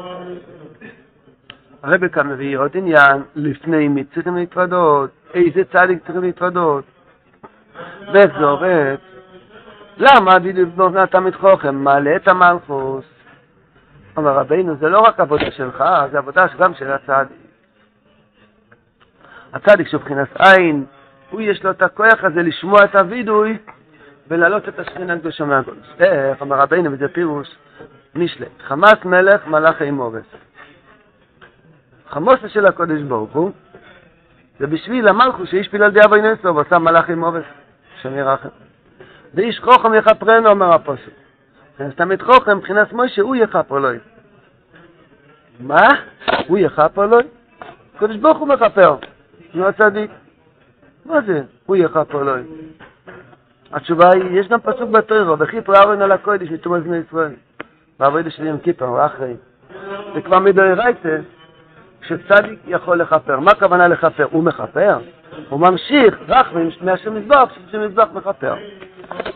הרבי 1.83 2.09
כאן 2.09 2.27
מביא 2.27 2.57
עוד 2.57 2.71
עניין, 2.73 3.21
לפני 3.35 3.87
מי 3.87 4.03
צריכים 4.03 4.35
להתוודות, 4.35 5.09
איזה 5.33 5.63
צדיק 5.73 6.03
צריכים 6.03 6.21
להתוודות. 6.21 6.83
עובד? 8.41 8.95
למה 9.97 10.31
וידי 10.43 10.65
דבור 10.65 10.87
לפני 10.87 11.01
התלמיד 11.01 11.35
חוכם 11.35 11.75
מעלה 11.75 12.15
את 12.15 12.27
המלכוס? 12.27 13.14
אומר 14.17 14.31
רבינו, 14.31 14.75
זה 14.75 14.89
לא 14.89 14.99
רק 14.99 15.19
עבודה 15.19 15.51
שלך, 15.51 15.83
זה 16.11 16.17
עבודה 16.17 16.45
גם 16.59 16.73
של 16.73 16.91
הצדיק. 16.91 17.37
הצדיק 19.53 19.87
שהוא 19.87 20.01
מבחינת 20.01 20.27
עין, 20.39 20.85
הוא 21.29 21.41
יש 21.41 21.63
לו 21.63 21.71
את 21.71 21.81
הכוח 21.81 22.23
הזה 22.23 22.41
לשמוע 22.41 22.83
את 22.83 22.95
הווידוי 22.95 23.57
ולהעלות 24.27 24.69
את 24.69 24.79
השכינה 24.79 25.13
הקדושה 25.13 25.45
מהגולוס. 25.45 25.87
איך 25.99 26.41
אמר 26.41 26.55
רבינו, 26.55 26.91
וזה 26.91 27.07
פירוש 27.07 27.55
משלי, 28.15 28.45
חמאס 28.67 29.05
מלך 29.05 29.47
מלאך 29.47 29.81
עם 29.81 29.99
אורס. 29.99 30.25
חמוסה 32.09 32.49
של 32.49 32.65
הקודש 32.65 33.01
ברוך 33.01 33.31
הוא, 33.33 33.51
זה 34.59 34.67
בשביל 34.67 35.07
המלכו 35.07 35.45
שהשפיל 35.45 35.83
על 35.83 35.91
די 35.91 35.99
אבי 36.05 36.21
נסו 36.21 36.55
ועשה 36.55 36.79
מלאך 36.79 37.09
עם 37.09 37.23
אורס, 37.23 37.43
שם 38.01 38.17
ירחם. 38.17 38.49
ואיש 39.33 39.59
חוכם 39.59 39.93
יכפרנו, 39.93 40.49
אומר 40.49 40.73
הפוסק. 40.73 41.24
אז 41.79 41.95
תמיד 41.95 42.21
חוכם, 42.21 42.57
מבחינת 42.57 42.93
מוישה, 42.93 43.21
הוא 43.21 43.35
יכפר 43.35 43.77
אלוהים. 43.77 43.99
מה? 45.59 45.87
הוא 46.47 46.57
יכפר 46.57 47.03
אלוהים? 47.03 47.27
הקדוש 47.95 48.17
ברוך 48.17 48.37
הוא 48.37 48.47
מכפר, 48.47 48.95
נו 49.53 49.67
הצדיק. 49.67 50.11
מה 51.05 51.21
זה? 51.21 51.41
הוא 51.65 51.75
יכפר 51.75 52.21
אלוהים. 52.21 52.45
התשובה 53.71 54.09
היא, 54.13 54.39
יש 54.39 54.47
גם 54.47 54.59
פסוק 54.59 54.89
בתוירו, 54.89 55.39
וכיפר 55.39 55.73
ארון 55.75 56.01
על 56.01 56.11
הקודש 56.11 56.49
מתומד 56.51 56.83
בני 56.83 56.97
ישראל. 56.97 57.31
בעבודה 57.99 58.29
של 58.29 58.45
יום 58.45 58.57
כיפר, 58.57 58.85
הוא 58.85 59.05
אחרי. 59.05 59.33
זה 60.13 60.21
כבר 60.21 60.39
מדוירייטה, 60.39 61.09
שצדיק 62.01 62.59
יכול 62.67 62.97
לכפר. 62.97 63.39
מה 63.39 63.51
הכוונה 63.51 63.87
לכפר? 63.87 64.27
הוא 64.31 64.43
מכפר. 64.43 64.97
הוא 65.49 65.59
ממשיך, 65.59 66.15
רחמים 66.27 66.69
מהשם 66.81 67.15
מזבח, 67.15 67.49
שהשם 67.55 67.81
מזבח 67.85 68.07
מכפר. 68.13 68.55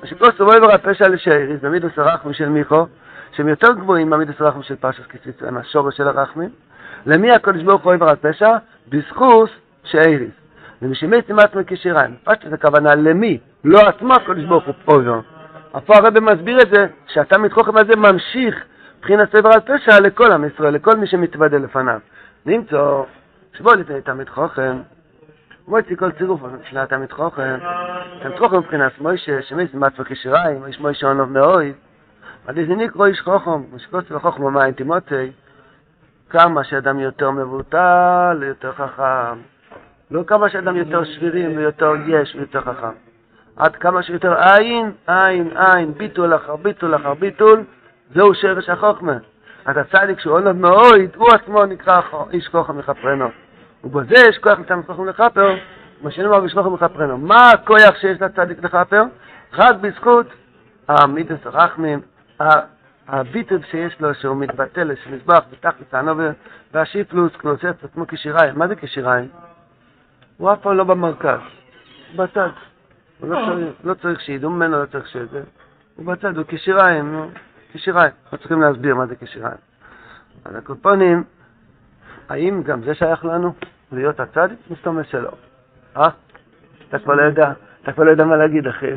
שכל 0.03 0.31
סובוי 0.37 0.59
ברפשע 0.59 1.07
לשאיריס, 1.07 1.61
במידוס 1.61 1.91
הרחמים 1.97 2.33
של 2.33 2.49
מיכו, 2.49 2.87
שהם 3.31 3.47
יותר 3.47 3.73
גבוהים 3.73 4.09
מהמידוס 4.09 4.35
הרחמים 4.41 4.63
של 4.63 4.75
פרשס 4.75 5.05
קיציץ, 5.07 5.43
הם 5.43 5.57
השורש 5.57 5.97
של 5.97 6.07
הרחמים. 6.07 6.49
למי 7.05 7.31
הקודש 7.31 7.63
ברוך 7.63 7.83
הוא 7.83 7.93
אוהב 8.01 8.15
פשע? 8.15 8.57
בזכוס 8.89 9.49
שאיריס. 9.83 10.31
ומשמי 10.81 11.21
צימת 11.21 11.55
מקישיריים. 11.55 12.15
פשט 12.23 12.49
זה 12.49 12.57
כוונה 12.57 12.95
למי, 12.95 13.37
לא 13.63 13.79
עצמו 13.79 14.13
הקודש 14.13 14.43
ברוך 14.43 14.65
הוא 14.65 14.73
אוהב. 14.87 15.21
פה 15.85 15.97
הרב 15.97 16.19
מסביר 16.19 16.61
את 16.61 16.67
זה, 16.73 16.87
שאתה 17.07 17.37
מתחוכם 17.37 17.77
הזה 17.77 17.95
ממשיך 17.95 18.63
מבחינת 18.99 19.35
סבר 19.35 19.49
על 19.49 19.59
פשע 19.59 19.99
לכל 19.99 20.31
עם 20.31 20.45
ישראל, 20.45 20.73
לכל 20.73 20.95
מי 20.95 21.07
שמתוודה 21.07 21.57
לפניו. 21.57 21.99
נמצוא, 22.45 23.05
שבו 23.57 23.73
לפני 23.73 24.01
תמיד 24.01 24.29
חוכם, 24.29 24.77
מוציא 25.69 25.95
כל 25.95 26.11
צירוף 26.11 26.41
של 26.69 26.85
תמיד 26.85 27.11
חוכם, 27.11 27.57
תמיד 28.21 28.37
חוכם 28.37 28.57
מבחינת 28.57 28.91
מוישה, 29.01 29.41
שמיס 29.41 29.73
מצווה 29.73 30.05
כשיריים, 30.05 30.65
איש 30.65 30.79
מוישה 30.79 31.07
עונוב 31.07 31.31
מאוי, 31.31 31.73
עד 32.47 32.57
איזה 32.57 32.75
נקרא 32.75 33.05
איש 33.05 33.21
חוכם, 33.21 33.61
משקוץ 33.73 34.11
וחוכם 34.11 34.43
ומים 34.43 34.71
תימוצי, 34.71 35.31
כמה 36.29 36.63
שאדם 36.63 36.99
יותר 36.99 37.31
מבוטל, 37.31 38.43
יותר 38.47 38.71
חכם, 38.71 39.39
לא 40.11 40.23
כמה 40.27 40.49
שאדם 40.49 40.75
יותר 40.75 41.03
שבירים 41.03 41.57
ויותר 41.57 41.93
יש 42.07 42.35
ויותר 42.35 42.61
חכם. 42.61 42.93
עד 43.57 43.75
כמה 43.75 44.03
שיותר 44.03 44.33
עין, 44.33 44.91
עין, 45.07 45.57
עין, 45.57 45.93
ביטול 45.93 46.35
אחר 46.35 46.55
ביטול 46.55 46.95
אחר 46.95 47.13
ביטול, 47.13 47.63
זהו 48.15 48.33
שרש 48.33 48.69
החוכמה. 48.69 49.17
אז 49.65 49.77
הצדיק 49.77 50.19
שהוא 50.19 50.33
עונב 50.33 50.51
מאויד, 50.51 51.09
הוא 51.15 51.27
עצמו 51.33 51.65
נקרא 51.65 52.01
איש 52.31 52.47
כוחם 52.47 52.79
לכפרנו. 52.79 53.29
ובזה 53.83 54.15
יש 54.29 54.37
כוח 54.37 54.59
לצדיק 54.59 54.85
כוחם 54.87 55.05
לכפר, 55.05 55.55
מה 56.01 56.11
שנאמר 56.11 56.39
בשכוחם 56.39 56.73
לכפרנו. 56.73 57.17
מה 57.17 57.51
הכוח 57.51 57.95
שיש 58.01 58.21
לצדיק 58.21 58.63
לכפר? 58.63 59.03
רק 59.53 59.75
בזכות 59.75 60.27
המידס 60.87 61.45
הרחמים, 61.45 62.01
הביטל 63.07 63.59
שיש 63.71 64.01
לו, 64.01 64.13
שהוא 64.13 64.37
מתבטא 64.37 64.79
לשמזבח 64.79 65.39
בתכלס 65.51 65.93
הנובר, 65.93 66.31
והשיפלוס 66.73 67.35
כנוסס 67.35 67.65
את 67.65 67.83
עצמו 67.83 68.07
כשיריים. 68.07 68.59
מה 68.59 68.67
זה 68.67 68.75
כשיריים? 68.75 69.27
הוא 70.37 70.53
אף 70.53 70.59
פעם 70.61 70.77
לא 70.77 70.83
במרכז, 70.83 71.39
הוא 72.13 72.25
בצד. 72.25 72.49
הוא 73.19 73.29
לא 73.29 73.35
צריך, 73.45 73.75
לא 73.83 73.93
צריך 73.93 74.21
שידעו 74.21 74.49
ממנו, 74.49 74.81
לא 74.81 74.85
צריך 74.85 75.07
שזה. 75.07 75.41
הוא 75.95 76.05
בצד, 76.05 76.37
הוא 76.37 76.45
כשיריים, 76.47 77.11
נו, 77.11 77.29
כשיריים. 77.73 78.11
לא 78.33 78.37
צריכים 78.37 78.61
להסביר 78.61 78.95
מה 78.95 79.05
זה 79.05 79.15
כשיריים. 79.15 79.57
אז 80.45 80.55
הקופונים, 80.55 81.23
האם 82.29 82.63
גם 82.63 82.83
זה 82.83 82.95
שייך 82.95 83.25
לנו, 83.25 83.53
להיות 83.91 84.19
הצד? 84.19 84.49
מסתובב 84.71 85.03
שלא. 85.03 85.31
אה? 85.97 86.09
אתה 86.89 86.99
כבר 86.99 87.13
לא 87.13 87.21
יודע, 87.21 87.51
אתה 87.83 87.91
כבר 87.91 88.03
לא 88.03 88.11
יודע 88.11 88.25
מה 88.25 88.37
להגיד, 88.37 88.67
אחי. 88.67 88.87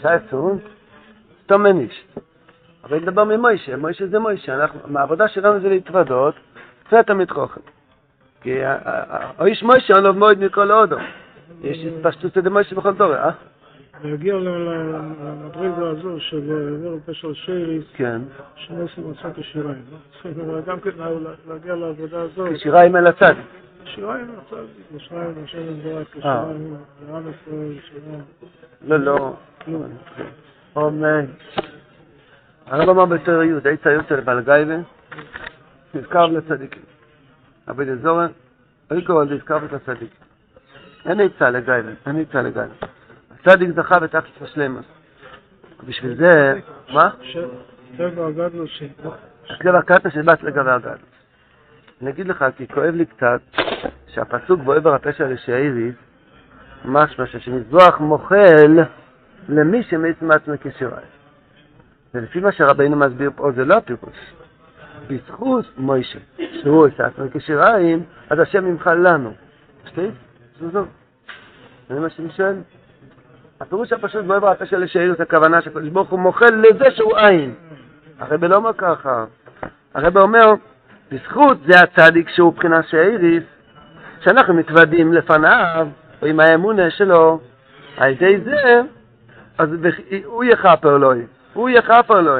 שייך 0.00 0.22
צורון? 0.30 0.58
סתום 1.44 1.66
איש. 1.66 2.06
אבל 2.84 2.98
נדבר 2.98 3.24
ממוישה, 3.24 3.76
מוישה 3.76 4.06
זה 4.06 4.18
מוישה. 4.18 4.54
אנחנו, 4.54 4.98
העבודה 4.98 5.28
שלנו 5.28 5.60
זה 5.60 5.68
להתוודות, 5.68 6.34
קצת 6.86 7.10
המתחוכם. 7.10 7.60
כי 8.40 8.60
האיש 8.64 9.62
מוישה 9.62 9.94
לו 9.94 10.14
מועד 10.14 10.38
מכל 10.44 10.70
ההודו. 10.70 10.96
יש 11.62 11.78
התפשטות 11.78 12.38
את 12.38 12.44
מוישה 12.46 12.76
בכל 12.76 12.92
דור, 12.92 13.14
אה? 13.14 13.30
להגיע 14.04 14.34
למדרגה 14.34 15.88
הזו 15.88 16.20
של 16.20 16.74
עבר 16.74 16.96
פשע 17.06 17.28
שייריס, 17.34 17.84
כן. 17.94 18.22
שנוסים 18.56 19.10
מצא 19.10 19.28
כשיריים. 19.36 19.82
גם 20.66 20.80
כן 20.80 20.90
להגיע 21.48 21.74
לעבודה 21.74 22.20
הזו. 22.20 22.44
כשיריים 22.54 22.96
אל 22.96 23.06
הצד. 23.06 23.34
כשיריים 23.84 24.30
אל 24.30 24.34
הצד, 24.46 24.64
כשיריים, 24.98 25.34
השם 25.44 25.58
יתברך, 25.58 26.08
כשיריים, 26.12 26.76
לעם 27.10 27.22
ישראל, 27.22 27.78
כשיריים. 27.78 28.22
לא, 28.86 28.96
לא. 28.96 29.34
אמן. 30.76 31.24
הרב 32.66 32.88
אמר 32.88 33.04
בתור 33.04 33.42
י' 33.42 33.52
היית 33.64 33.86
יוצא 33.86 34.14
לבלגייבה, 34.14 34.74
נזכר 35.94 36.26
לצדיקים. 36.26 36.82
אבל 37.68 37.90
אזורן, 37.90 38.28
אוי 38.90 39.04
קורא 39.04 39.24
נזכר 39.24 39.64
את 39.64 39.72
הצדיקים. 39.72 40.26
אין 41.06 41.20
עצה 41.20 41.50
לגייבה, 41.50 41.90
אין 42.06 42.20
עצה 42.20 42.42
לגייבה. 42.42 42.95
הצדיק 43.46 43.70
זכה 43.76 43.98
בתחת 43.98 44.42
השלמה. 44.42 44.80
בשביל 45.84 46.16
זה, 46.16 46.60
מה? 46.92 47.10
טבע 47.96 48.26
הגדלו 48.26 48.66
ש... 48.66 48.82
טבע 49.58 49.82
קטע 49.82 50.10
שבאת 50.10 50.42
לגבי 50.42 50.70
הגדלו. 50.70 51.06
אני 52.02 52.10
אגיד 52.10 52.28
לך, 52.28 52.44
כי 52.56 52.68
כואב 52.68 52.94
לי 52.94 53.06
קצת, 53.06 53.40
שהפסוק 54.08 54.60
בעבר 54.60 54.94
הפשע 54.94 55.28
לשאיריס, 55.28 55.94
משמע 56.84 57.26
שמזבוח 57.26 58.00
מוחל 58.00 58.78
למי 59.48 59.82
שמעיץ 59.82 60.22
מעצמו 60.22 60.54
כשיריים. 60.60 61.08
ולפי 62.14 62.40
מה 62.40 62.52
שרבינו 62.52 62.96
מסביר 62.96 63.30
פה, 63.36 63.50
זה 63.52 63.64
לא 63.64 63.76
הפירוש. 63.76 64.34
בזכות 65.08 65.64
מוישה, 65.78 66.18
שהוא 66.62 66.86
עשה 66.86 67.06
עצמו 67.06 67.24
כשיריים, 67.34 68.02
אז 68.30 68.38
השם 68.38 68.66
ימחל 68.66 68.94
לנו. 68.94 69.32
שתי? 69.86 70.10
זו 70.60 70.84
זה 71.88 72.00
מה 72.00 72.10
שאני 72.10 72.30
שואל. 72.30 72.56
הפירוש 73.60 73.92
הפשוט 73.92 74.24
בעבר 74.24 74.48
הפשע 74.48 74.78
לשאירוס, 74.78 75.20
הכוונה 75.20 75.62
שקדוש 75.62 75.88
ברוך 75.88 76.10
הוא 76.10 76.20
מוחל 76.20 76.54
לזה 76.54 76.90
שהוא 76.90 77.16
עין. 77.16 77.54
הרב 78.18 78.44
לא 78.44 78.56
אומר 78.56 78.72
ככה. 78.72 79.24
הרב 79.94 80.18
אומר, 80.18 80.54
בזכות 81.12 81.58
זה 81.66 81.80
הצדיק 81.80 82.28
שהוא 82.28 82.52
מבחינה 82.52 82.82
שאיריס, 82.82 83.44
שאנחנו 84.24 84.54
מתוודים 84.54 85.12
לפניו, 85.12 85.88
או 86.22 86.26
עם 86.26 86.40
האמונה 86.40 86.90
שלו, 86.90 87.40
על 87.96 88.10
ידי 88.10 88.40
זה, 88.40 88.80
אז 89.58 89.68
הוא 90.24 90.44
יכפר 90.44 90.96
לו, 90.96 91.12
הוא 91.52 91.68
יכפר 91.68 92.20
לו. 92.20 92.36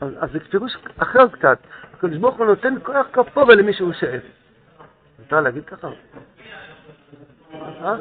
אז, 0.00 0.10
אז 0.18 0.30
זה 0.32 0.40
פירוש 0.40 0.76
אחר 0.98 1.28
קצת. 1.28 1.58
הקדוש 1.94 2.16
ברוך 2.16 2.36
הוא 2.36 2.46
נותן 2.46 2.74
כוח 2.82 3.06
כפורה 3.12 3.54
למי 3.54 3.72
שהוא 3.72 3.92
שאף. 3.92 4.22
מותר 5.18 5.40
להגיד 5.40 5.64
ככה? 5.64 5.88
אה? 7.62 7.96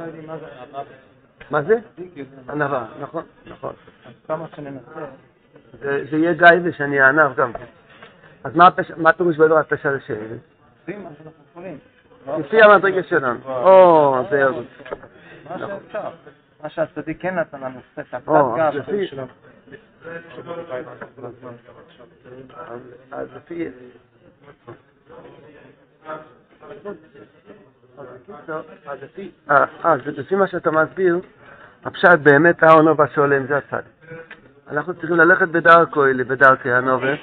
מה 1.51 1.61
זה? 1.61 1.79
ענווה, 2.49 2.85
נכון, 3.01 3.23
נכון. 3.45 3.73
כמה 4.27 4.45
שננסה. 4.55 5.05
זה 5.79 6.17
יהיה 6.17 6.33
גיא 6.33 6.47
ושאני 6.63 7.01
אענב 7.01 7.35
גם 7.35 7.53
כן. 7.53 7.65
אז 8.43 8.55
מה 8.97 9.09
הפירוש 9.09 9.37
בדבר 9.37 9.57
הפשע 9.57 9.91
לשאלה? 9.91 10.35
לפי 12.37 12.61
המדרגה 12.61 13.03
שלנו. 13.03 13.39
או, 13.45 14.23
זה 14.29 14.39
ירוד. 14.39 14.65
מה 15.49 15.59
שאפשר. 15.59 16.09
מה 16.63 16.69
שהצדיק 16.69 17.21
כן 17.21 17.39
נתן 17.39 17.59
לנו, 17.59 17.79
קצת 17.93 18.23
גב. 18.25 18.57
אז 23.11 23.27
לפי... 23.35 23.69
אז 28.87 28.97
לפי... 29.03 29.31
אה, 29.51 29.95
לפי 30.17 30.35
מה 30.35 30.47
שאתה 30.47 30.71
מסביר, 30.71 31.19
הפשט 31.85 32.19
באמת 32.23 32.63
ההונו 32.63 32.95
בשולם 32.95 33.47
זה 33.47 33.57
הצד. 33.57 33.81
אנחנו 34.71 34.93
צריכים 34.93 35.17
ללכת 35.17 35.47
בדרכו 35.47 36.05
אלה, 36.05 36.23
בדרכי 36.23 36.71
הנובה, 36.71 37.13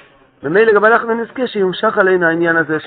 ומילא 0.42 0.72
גם 0.72 0.84
אנחנו 0.84 1.14
נזכה 1.14 1.46
שיומשך 1.46 1.98
עלינו 1.98 2.26
העניין 2.26 2.56
הזה 2.56 2.80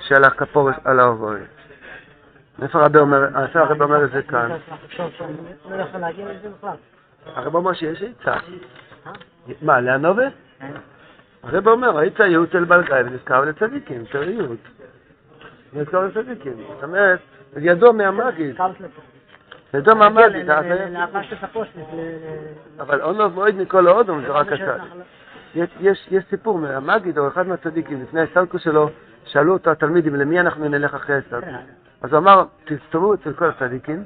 של 0.00 0.24
הכפור 0.24 0.70
על 0.84 1.00
האובוי. 1.00 1.40
איפה 2.62 2.78
הרב 2.78 2.96
אומר, 2.96 3.42
איפה 3.42 3.60
הרב 3.60 3.82
אומר 3.82 4.04
את 4.04 4.10
זה 4.10 4.22
כאן? 4.22 4.50
הרב 7.34 7.54
אומר 7.54 7.72
שיש 7.72 8.02
עצה. 8.02 8.36
מה, 9.62 9.80
להנובה? 9.80 10.26
הרב 11.42 11.68
אומר, 11.68 11.98
העצה 11.98 12.26
ייעוץ 12.26 12.54
אל 12.54 12.64
בלגאי 12.64 13.02
ונזכר 13.02 13.44
לצדיקים, 13.44 14.04
תראיות. 14.04 14.58
נזכר 15.76 16.06
לצדיקים. 16.06 16.52
זאת 16.74 16.84
אומרת, 16.84 17.18
זה 17.52 17.60
ידוע 17.62 17.92
מהמגיד. 17.92 18.56
ידוע 19.74 19.94
מהמגיד. 19.94 20.50
אבל 22.80 23.02
אונוב 23.02 23.34
מועד 23.34 23.54
מכל 23.54 23.86
האודום 23.86 24.20
זה 24.20 24.28
רק 24.28 24.52
הצד. 24.52 24.78
יש 25.80 26.24
סיפור 26.30 26.58
מהמגיד 26.58 27.18
או 27.18 27.28
אחד 27.28 27.46
מהצדיקים, 27.46 28.02
לפני 28.02 28.20
הסלקו 28.20 28.58
שלו, 28.58 28.90
שאלו 29.24 29.52
אותו 29.52 29.70
התלמידים, 29.70 30.14
למי 30.14 30.40
אנחנו 30.40 30.68
נלך 30.68 30.94
אחרי 30.94 31.16
הסלקו? 31.16 31.50
אז 32.02 32.12
הוא 32.12 32.18
אמר, 32.18 32.44
תסתובבו 32.64 33.14
אצל 33.14 33.32
כל 33.32 33.48
הצדיקים, 33.48 34.04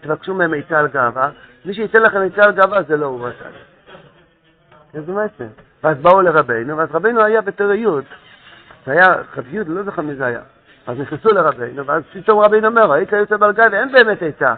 תבקשו 0.00 0.34
מהם 0.34 0.54
עצה 0.54 0.78
על 0.78 0.88
גאווה, 0.88 1.30
מי 1.64 1.74
שייתן 1.74 2.02
לכם 2.02 2.20
עצה 2.20 2.44
על 2.44 2.52
גאווה 2.52 2.82
זה 2.82 2.96
לא 2.96 3.06
הוא 3.06 3.28
הצדיק. 3.28 3.62
איזה 4.94 5.12
מעצם. 5.12 5.46
ואז 5.84 5.98
באו 5.98 6.20
לרבנו, 6.20 6.76
ואז 6.76 6.88
רבנו 6.92 7.20
היה 7.22 7.40
בתור 7.40 7.72
י', 7.72 7.86
זה 8.86 8.92
היה 8.92 9.06
רב 9.36 9.54
י', 9.54 9.58
לא 9.66 9.82
זוכר 9.82 10.02
מי 10.02 10.14
זה 10.14 10.26
היה. 10.26 10.40
אז 10.90 10.98
נכנסו 10.98 11.28
לרבנו, 11.28 11.86
ואז 11.86 12.02
פתאום 12.12 12.40
רבינו 12.40 12.68
אומר, 12.68 12.92
היית 12.92 13.12
יוצא 13.12 13.36
בלגן, 13.36 13.74
אין 13.74 13.92
באמת 13.92 14.22
עצה. 14.22 14.54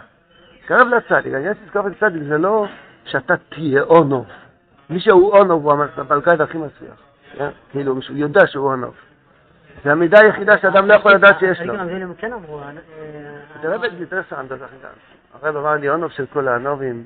קרב 0.65 0.87
לצדיק, 0.87 1.33
העניין 1.33 1.53
של 1.53 1.59
לזכור 1.65 1.87
לצדיק 1.87 2.23
זה 2.27 2.37
לא 2.37 2.65
שאתה 3.05 3.33
תהיה 3.49 3.81
אונוב. 3.81 4.25
מי 4.89 4.99
שהוא 4.99 5.37
אונוב 5.37 5.69
הוא 5.69 5.83
הבלגן 5.97 6.41
הכי 6.41 6.57
מצליח. 6.57 6.95
כאילו, 7.71 8.01
שהוא 8.01 8.17
יודע 8.17 8.47
שהוא 8.47 8.71
אונוב. 8.71 8.95
זה 9.83 9.91
המידה 9.91 10.19
היחידה 10.19 10.57
שאדם 10.57 10.87
לא 10.87 10.93
יכול 10.93 11.13
לדעת 11.13 11.39
שיש 11.39 11.61
לו. 11.61 11.73
כן 11.73 12.33
רב 13.63 13.83
אינטרסנט, 13.83 14.49
דרך 14.49 14.69
אגב. 14.81 14.91
הרב 15.41 15.55
אמר 15.55 15.73
לי, 15.73 15.89
אונוב 15.89 16.11
של 16.11 16.25
כל 16.33 16.47
האנובים, 16.47 17.03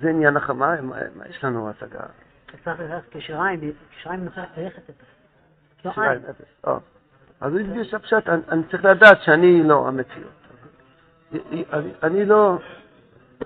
זה 0.00 0.08
עניין 0.08 0.36
החמה, 0.36 0.80
מה 0.80 0.96
יש 1.30 1.44
לנו 1.44 1.70
השגה? 1.70 2.00
כשיריים, 3.10 3.60
כשיריים 3.90 4.24
נוכל 4.24 4.40
ללכת 4.56 4.90
את 4.90 4.94
זה. 4.94 5.90
שיריים, 5.92 6.20
אפס. 6.30 6.68
אז 7.40 7.52
הוא 7.52 7.60
הדגיש 7.60 7.94
הפשט, 7.94 8.28
אני 8.28 8.62
צריך 8.70 8.84
לדעת 8.84 9.22
שאני 9.22 9.62
לא 9.62 9.88
המציאות. 9.88 10.38
אני 12.02 12.24
לא, 12.24 12.58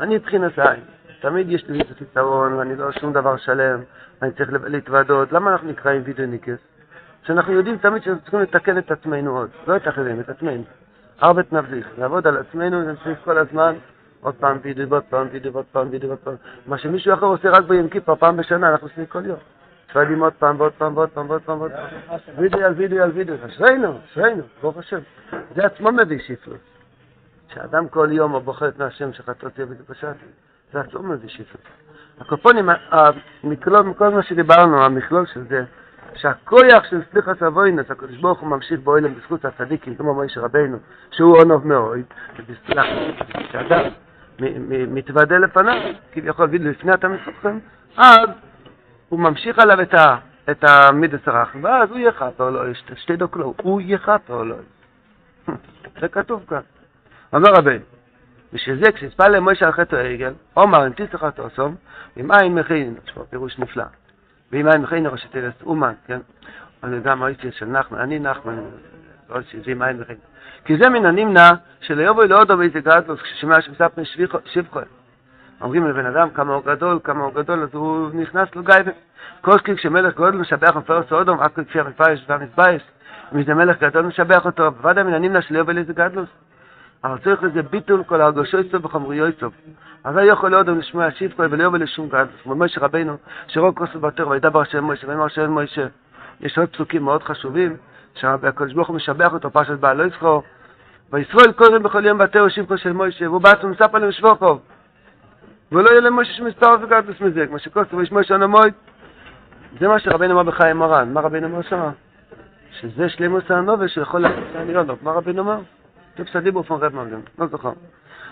אני 0.01 0.15
מבחינת 0.15 0.59
העין. 0.59 0.81
תמיד 1.21 1.51
יש 1.51 1.65
לי 1.69 1.81
איזה 1.81 1.95
פתרון, 1.95 2.53
ואני 2.53 2.77
לא 2.77 2.93
שום 2.93 3.13
דבר 3.13 3.37
שלם, 3.37 3.81
אני 4.23 4.33
צריך 4.33 4.51
להתוודות. 4.65 5.33
למה 5.33 5.53
אנחנו 5.53 5.69
נקראים 5.69 6.03
וידאוניקס? 6.05 6.59
שאנחנו 7.23 7.53
יודעים 7.53 7.79
תמיד 7.79 8.03
שאנחנו 8.03 8.23
צריכים 8.23 8.41
לתקן 8.41 8.79
את 8.79 8.91
עצמנו 8.91 9.39
עוד, 9.39 9.51
לא 9.67 9.77
את 9.77 9.89
אחרים, 9.89 10.21
את 10.21 10.29
עצמנו. 10.29 10.63
ארבעת 11.23 11.53
נבליך, 11.53 11.89
לעבוד 11.99 12.27
על 12.27 12.37
עצמנו, 12.37 12.93
נצליח 12.93 13.19
כל 13.25 13.39
הזמן, 13.39 13.75
עוד 14.21 14.35
פעם 14.35 14.59
וידאו, 14.63 14.85
עוד 14.91 15.03
פעם 15.11 15.27
וידאו, 15.33 15.53
עוד 15.55 15.65
פעם 15.73 15.89
וידאו, 15.91 16.11
עוד 16.11 16.19
פעם. 16.19 16.35
מה 16.67 16.79
שמישהו 16.79 17.15
אחר 17.15 17.27
עושה 17.27 17.51
רק 17.51 17.65
ביום 17.65 17.89
כיפר, 17.89 18.15
פעם 18.15 18.37
בשנה, 18.37 18.73
אנחנו 18.73 18.87
עושים 18.87 19.07
כל 19.07 19.27
יום. 19.27 19.39
שואלים 19.93 20.23
עוד 20.23 20.33
פעם 20.33 20.61
ועוד 20.61 20.73
פעם 20.79 20.97
ועוד 20.97 21.11
פעם 21.11 21.31
ועוד 21.31 21.43
פעם 21.43 21.61
ועוד 21.61 21.73
פעם. 21.73 22.19
וידאו 22.39 22.61
על 22.61 22.73
וידאו 22.73 23.03
על 23.03 23.11
וידאו, 23.11 23.35
אשרינו, 23.47 23.99
אשרינו, 24.05 24.43
ברוך 24.63 24.77
השם. 24.77 24.99
זה 25.55 25.67
עצמו 25.67 25.93
מביא 25.93 26.19
שיפלוס. 26.19 26.61
שאדם 27.55 27.89
כל 27.89 28.09
יום 28.13 28.39
בוחר 28.39 28.69
את 28.69 28.79
מהשם 28.79 29.13
שחטאות 29.13 29.53
תהיה 29.53 29.67
בקדושתי, 29.67 30.07
זה 30.73 30.81
עצום 30.81 31.13
מביא 31.13 31.29
שיפוט. 31.29 31.61
הקופונים, 32.21 32.69
המכלול, 32.91 33.83
מכל 33.83 34.09
מה 34.09 34.23
שדיברנו, 34.23 34.85
המכלול 34.85 35.27
של 35.27 35.45
זה, 35.49 35.65
שהכויח 36.15 36.85
של 36.91 37.01
סליחת 37.13 37.43
אבוינס, 37.43 37.91
הקדוש 37.91 38.17
ברוך 38.17 38.41
הוא 38.41 38.49
ממשיך 38.49 38.81
באוילם 38.81 39.15
בזכות 39.15 39.45
הצדיקים, 39.45 39.95
כמו 39.95 40.15
מוישה 40.15 40.41
רבינו, 40.41 40.79
שהוא 41.11 41.39
אונוב 41.39 41.67
מאוד, 41.67 41.99
ובסלח, 42.39 42.87
שאדם 43.53 43.83
מתוודה 44.69 45.39
לפניו, 45.39 45.93
כביכול 46.13 46.49
לפני 46.53 46.95
אתה 46.95 47.09
מסוכם, 47.09 47.59
אז 47.97 48.29
הוא 49.13 49.21
ממשיך 49.21 49.59
עליו 49.59 49.83
את, 49.83 49.95
ה, 49.95 50.17
את 50.51 50.65
המידס 50.65 51.29
הרח, 51.29 51.57
ואז 51.63 51.91
הוא 51.91 51.99
יהיה 51.99 52.13
חפר 52.13 52.51
לו, 52.51 52.75
שתי, 52.75 52.93
שתי 52.97 53.17
דוקלו, 53.17 53.55
הוא 53.63 53.81
יהיה 53.81 53.99
חפר 53.99 54.43
לו. 54.43 54.57
זה 56.01 56.09
כתוב 56.09 56.45
כאן. 56.49 56.61
אומר 57.33 57.53
רבי, 57.53 57.79
בשביל 58.53 58.85
זה 58.85 58.93
כשהספל 58.93 59.29
למוישה 59.29 59.67
על 59.67 59.73
חטא 59.73 59.97
העגל, 59.97 60.33
עומר 60.55 60.87
אם 60.87 60.93
תצטרך 60.93 61.25
תעשום, 61.25 61.75
אם 62.17 62.33
אין 62.33 62.55
מכין, 62.55 62.95
יש 63.05 63.13
פה 63.13 63.25
פירוש 63.31 63.59
נפלא, 63.59 63.85
ואם 64.53 64.69
אין 64.69 64.83
מכין 64.83 65.07
ראשי 65.07 65.29
תלס 65.29 65.55
אומן, 65.63 65.93
כן? 66.07 66.21
אני 66.85 67.15
מה 67.15 67.27
הייתי 67.27 67.53
של 67.53 67.67
נחמן, 67.67 67.99
אני 67.99 68.19
נחמן, 68.19 68.59
לא 69.31 69.43
שזה 69.43 69.73
אם 69.73 69.83
אין 69.83 70.01
מכין. 70.01 70.17
כי 70.65 70.77
זה 70.77 70.89
מן 70.89 71.07
הנמנע 71.07 71.51
של 71.81 72.01
יבוא 72.01 72.25
לאודו 72.25 72.57
באיזה 72.57 72.81
גדלוס, 72.81 73.21
כששומע 73.21 73.61
שמספר 73.61 74.03
שבחו. 74.45 74.81
אומרים 75.63 75.87
לבן 75.87 76.07
אדם 76.07 76.31
כמה 76.31 76.55
הוא 76.55 76.63
גדול, 76.65 76.99
כמה 77.05 77.25
הוא 77.25 77.35
גדול, 77.35 77.63
אז 77.63 77.69
הוא 77.73 78.11
נכנס 78.15 78.55
לו 78.55 78.63
גייבן. 78.63 78.91
כל 79.41 79.59
שכי 79.59 79.77
כשמלך 79.77 80.17
גודל 80.17 80.37
משבח 80.37 80.77
מפרס 80.77 81.13
אודום, 81.13 81.41
רק 81.41 81.53
כפי 81.61 81.81
המפרש 81.81 82.25
והמתבייש, 82.29 82.83
אם 83.35 83.43
זה 83.43 83.55
מלך 83.55 83.83
גדול 83.83 84.07
משבח 84.07 84.45
אותו, 84.47 84.71
בוודאי 84.71 85.05
מן 85.05 85.15
הנמנע 85.15 85.43
של 85.43 85.55
יובל 85.55 85.79
איזה 85.79 85.93
גדלוס. 85.93 86.29
אבל 87.05 87.19
צריך 87.19 87.43
לזה 87.43 87.63
ביטול 87.63 88.03
כל 88.07 88.21
וחמריו 88.83 89.29
יצוב. 89.29 89.53
אז 90.05 90.17
לא 90.17 90.21
יכול 90.21 90.55
אודום 90.55 90.79
לשמוע 90.79 91.11
שיבכו 91.11 91.43
וליובל 91.51 91.83
לשום 91.83 92.09
גדלוס. 92.09 92.43
כמו 92.43 92.55
משה 92.55 92.81
רבינו, 92.81 93.17
שרוק 93.47 93.79
כוסו 93.79 94.01
בתור 94.01 94.31
וידבר 94.31 94.61
השם 94.61 94.85
משה, 94.85 95.09
ואמר 95.09 95.25
השם 95.25 95.55
משה. 95.55 95.87
יש 96.41 96.59
עוד 96.59 96.69
פסוקים 96.69 97.03
מאוד 97.03 97.23
חשובים, 97.23 97.77
שהקדוש 98.15 98.73
ברוך 98.73 98.89
הוא 98.89 98.97
משבח 98.97 99.33
אותו, 99.33 99.51
פרשת 99.51 99.79
בעל 99.79 99.97
לא 99.97 100.05
יזכור. 100.05 100.43
וישראל 101.13 101.53
קודם 101.53 101.83
בכל 101.83 102.07
יום 102.07 102.19
בתור 102.19 102.49
שבחו 102.49 102.79
של 102.79 102.93
משה, 102.93 103.29
והוא 103.29 103.41
בעצמו 103.41 103.69
מספר 103.69 104.11
שבחו. 104.11 104.59
ולא 105.73 105.91
יהיה 105.91 106.01
למשה 106.01 106.33
שום 106.33 106.47
מספר 106.47 106.77
וגדלוס 106.83 107.21
מזה, 107.21 107.47
כמו 107.47 107.59
שכוסו 107.59 107.97
ויש 107.97 108.13
משה 108.13 108.37
נמוי. 108.37 108.71
זה 109.81 109.89
מה 109.89 109.99
שרבינו 109.99 110.41
אמר 110.41 110.43
בחיים 110.43 110.77
מרן. 110.77 111.13
מה 111.13 111.21
רבינו 111.21 111.47
אמר 111.47 111.63
שמה? 111.63 111.91
שזה 112.81 113.09
שלימוס 113.09 113.51
הנובל 113.51 113.89
שיכול 113.89 114.21
לעשות 114.21 114.45
שאני 114.53 114.75
לא 114.75 114.83
מה 115.03 115.11
רבינו 115.11 115.43
אמר? 115.43 115.59
טפסא 116.15 116.41
דיבור 116.41 116.63
פון 116.63 116.81
רב 116.81 116.95
מרגן, 116.95 117.21
לא 117.39 117.47
זוכר. 117.47 117.73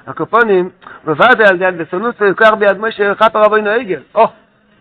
הקופונים, 0.07 0.71
בוודאי 1.05 1.47
על 1.49 1.63
יד 1.63 1.79
בסונוס 1.79 2.15
ויוקר 2.21 2.55
ביד 2.55 2.79
משה 2.79 3.15
חפר 3.15 3.43
רבינו 3.43 3.71
עגל. 3.71 4.01
או, 4.15 4.27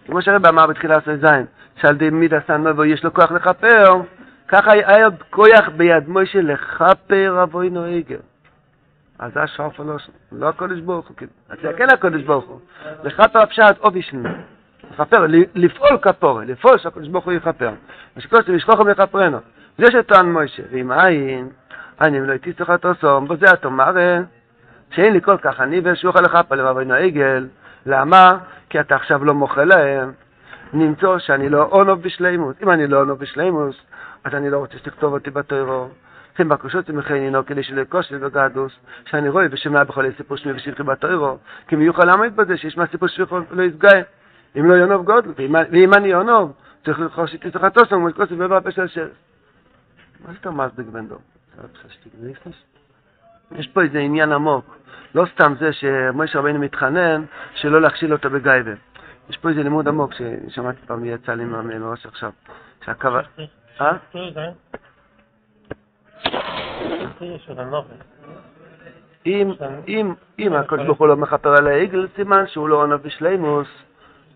כמו 0.08 0.22
שהרב 0.22 0.46
אמר 0.46 0.68
בתחילת 0.68 1.04
זין, 1.06 1.46
שעל 1.82 1.96
די 1.96 2.10
מידה 2.10 2.40
סנובו 2.48 2.86
יש 2.86 3.04
לו 3.04 3.14
כוח 3.14 3.32
לכפר, 3.32 4.02
ככה 4.48 4.72
היה 4.72 5.08
כוח 5.30 5.70
ביד 5.78 6.04
משה 6.08 6.42
לכפר 6.42 7.34
רבינו 7.36 7.84
עגל. 7.84 8.20
אז 9.20 9.34
זה 9.34 9.44
השרף 9.44 9.80
לא 9.80 9.96
לא 10.32 10.50
הקודש 10.50 10.80
ברוך 10.80 11.08
הוא, 11.08 11.18
כאילו. 11.18 11.32
אז 11.50 11.58
זה 11.62 11.74
כן 11.78 11.90
הקודש 11.90 12.22
ברוך 12.22 12.46
הוא. 12.46 12.60
לכפר 13.04 13.40
הפשט 13.40 13.78
אופי 13.80 14.02
שלנו. 14.02 14.30
לכפר, 14.92 15.26
לפעול 15.56 15.98
כפורה, 16.02 16.46
לפעול 16.46 16.78
שהקודש 16.78 17.08
ברוך 17.08 17.26
הוא 17.26 17.34
יכפר. 17.34 17.72
מה 18.16 18.22
שקודש 18.22 18.50
לשכוחם 18.50 18.90
יכפרנו. 18.90 19.38
זה 19.78 19.86
שטוען 19.92 20.26
משה, 20.26 20.64
ואם 20.72 20.92
אין, 20.92 21.50
אני 22.02 22.28
לא 22.28 22.32
הייתי 22.32 22.54
צריך 22.54 22.70
לתוסום, 22.70 23.28
בזה 23.28 23.46
מראה 23.70 24.20
שאין 24.92 25.14
לי 25.14 25.22
כל 25.22 25.38
כך 25.38 25.60
אני 25.60 25.80
ואשוחה 25.80 26.22
לכפר 26.22 26.56
למאבינו 26.56 26.94
העגל. 26.94 27.48
למה? 27.86 28.38
כי 28.70 28.80
אתה 28.80 28.96
עכשיו 28.96 29.26
לא 29.26 29.34
מוחה 29.34 29.64
להם. 29.64 30.12
נמצוא 30.74 31.20
שאני 31.20 31.50
לא 31.50 31.64
אונוב 31.64 32.02
בשלימוס. 32.02 32.56
אם 32.64 32.70
אני 32.70 32.88
לא 32.88 33.00
אונוב 33.00 33.20
בשלימוס, 33.20 33.76
אז 34.24 34.34
אני 34.34 34.50
לא 34.50 34.58
רוצה 34.58 34.78
שתכתוב 34.78 35.14
אותי 35.14 35.30
בתוירו. 35.30 35.88
כן, 36.36 36.50
בקושות 36.50 36.90
ממכנינו, 36.90 37.46
כדי 37.46 37.64
שלא 37.64 37.82
יקושי 37.82 38.16
וגדוס, 38.22 38.74
שאני 39.10 39.30
רואה 39.30 39.46
ושומע 39.52 39.84
בכל 39.84 40.12
סיפור 40.18 40.38
שמי 40.38 40.52
ושבחי 40.52 40.84
בתוירו, 40.84 41.38
כי 41.68 41.76
מי 41.76 41.84
יוכל 41.86 42.06
לעמוד 42.06 42.36
בזה 42.36 42.58
שיש 42.58 42.78
מהסיפור 42.78 43.08
שבחי 43.08 43.36
לא 43.52 43.64
יסגאה. 43.64 44.02
אם 44.56 44.70
לא 44.70 44.74
יונוב 44.74 45.06
גודל, 45.06 45.32
ואם 45.72 45.94
אני 45.94 46.08
יונוב, 46.08 46.54
צריך 46.86 47.00
לרכוש 47.00 47.34
איתי 47.34 47.52
צריך 47.52 47.64
לתוסם, 47.64 47.96
כמו 47.96 48.10
שקוסי 48.10 48.34
ובא 48.34 48.60
פשע 48.64 48.88
של... 48.88 49.08
מה 50.28 50.34
זאת 50.34 50.46
המאסדק 50.46 50.86
בן 50.86 51.08
דור? 51.08 51.20
יש 53.52 53.68
פה 53.68 53.82
איזה 53.82 54.00
עניין 54.00 54.32
עמוק. 54.32 54.76
לא 55.16 55.26
סתם 55.34 55.54
זה 55.60 55.74
שמשה 55.74 56.40
רבינו 56.40 56.60
מתחנן 56.60 57.24
שלא 57.54 57.82
להכשיל 57.82 58.14
אותו 58.14 58.30
בגייבה. 58.30 58.72
יש 59.30 59.38
פה 59.38 59.50
איזה 59.50 59.64
לימוד 59.64 59.88
עמוק 59.88 60.12
ששמעתי 60.14 60.80
פעם 60.86 61.06
יצא 61.06 61.34
לי 61.34 61.46
מראש 61.46 62.06
עכשיו. 62.06 62.32
שהקו... 62.86 63.08
אה? 63.82 63.92
אם, 69.26 69.52
אם, 69.88 70.14
אם 70.40 70.54
הקדוש 70.54 70.86
ברוך 70.86 71.00
הוא 71.00 71.08
לא 71.08 71.16
מכפר 71.16 71.58
על 71.58 71.68
העגל, 71.68 72.08
סימן 72.16 72.48
שהוא 72.48 72.70
לא 72.70 72.76
עונה 72.76 72.98
בשלימוס. 72.98 73.68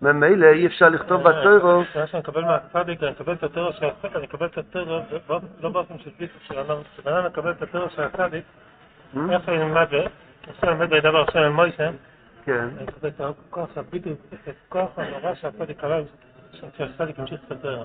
ממילא 0.02 0.46
אי 0.46 0.66
אפשר 0.66 0.88
לכתוב 0.88 1.22
בתוירו. 1.22 1.82
מה 1.96 2.06
שאני 2.06 2.20
מקבל 2.20 2.44
מהצדיק, 2.44 3.02
אני 3.02 3.10
מקבל 3.10 3.32
את 3.32 3.42
התוירו 3.42 3.72
של 3.72 3.86
הצדיק, 3.86 4.16
אני 4.16 4.24
מקבל 4.24 4.46
את 4.46 4.58
התוירו, 4.58 5.00
לא 5.60 5.68
באופן 5.68 5.98
של 5.98 6.10
ביטו 6.18 6.34
של 6.48 6.58
אדם, 6.58 6.76
כשבן 6.92 7.26
מקבל 7.26 7.50
את 7.50 7.62
התוירו 7.62 7.90
של 7.90 8.02
הצדיק, 8.02 8.44
איך 9.30 9.48
אני 9.48 9.62
אלמד? 9.62 9.86
עכשיו 10.48 10.70
אני 10.70 10.78
לומד 10.78 10.90
בידבר 10.90 11.24
השם 11.28 11.38
אל 11.38 11.48
מוישה, 11.48 11.90
כן. 12.44 12.68
אני 12.76 12.84
מקבל 12.84 13.08
את 13.08 13.20
הכוח 13.20 13.68
הביטו, 13.76 14.10
את 14.10 14.54
הכוח 14.68 14.90
הנורא 14.96 15.34
שהצדיק 15.34 15.80
קבל, 15.80 16.02
שהצדיק 16.76 17.18
המשיך 17.18 17.40
את 17.46 17.52
התוירו. 17.52 17.84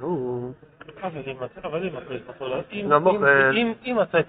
נו. 0.00 0.52
אבל 1.02 1.82
אם 1.86 1.92
ברוך 3.04 3.16
הוא 3.16 3.26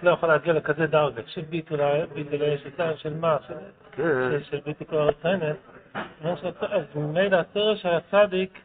לא, 0.04 0.12
יכול 0.12 0.30
להגיע 0.30 0.54
לכזה 0.54 0.88
דרגה, 0.88 1.22
של 1.28 1.42
ביטול 1.42 1.80
ביטול 2.14 2.40
שיטה 2.64 2.98
של 2.98 3.14
מה, 3.14 3.38
של- 3.48 3.54
כן. 3.92 4.04
ביטול 4.66 4.86
כל 4.86 4.96
הרציינת, 4.98 5.56
אז 6.62 6.84
ממילא 6.96 7.38
התורה 7.38 7.76
של 7.76 7.90
הצדיק 7.90 8.60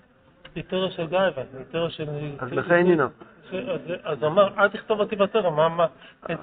היא 0.54 0.64
של 0.90 1.06
גאווה, 1.06 1.42
היא 1.58 1.64
של... 1.90 2.08
אז 2.38 2.52
לכן 2.52 2.82
נינו. 2.82 3.04
אז- 3.52 3.80
אז 4.04 4.22
הוא 4.22 4.28
אמר, 4.30 4.48
אל 4.58 4.68
תכתוב 4.68 5.00
אותי 5.00 5.16
בתורה, 5.16 5.50
מה, 5.50 5.68
מה, 5.68 5.86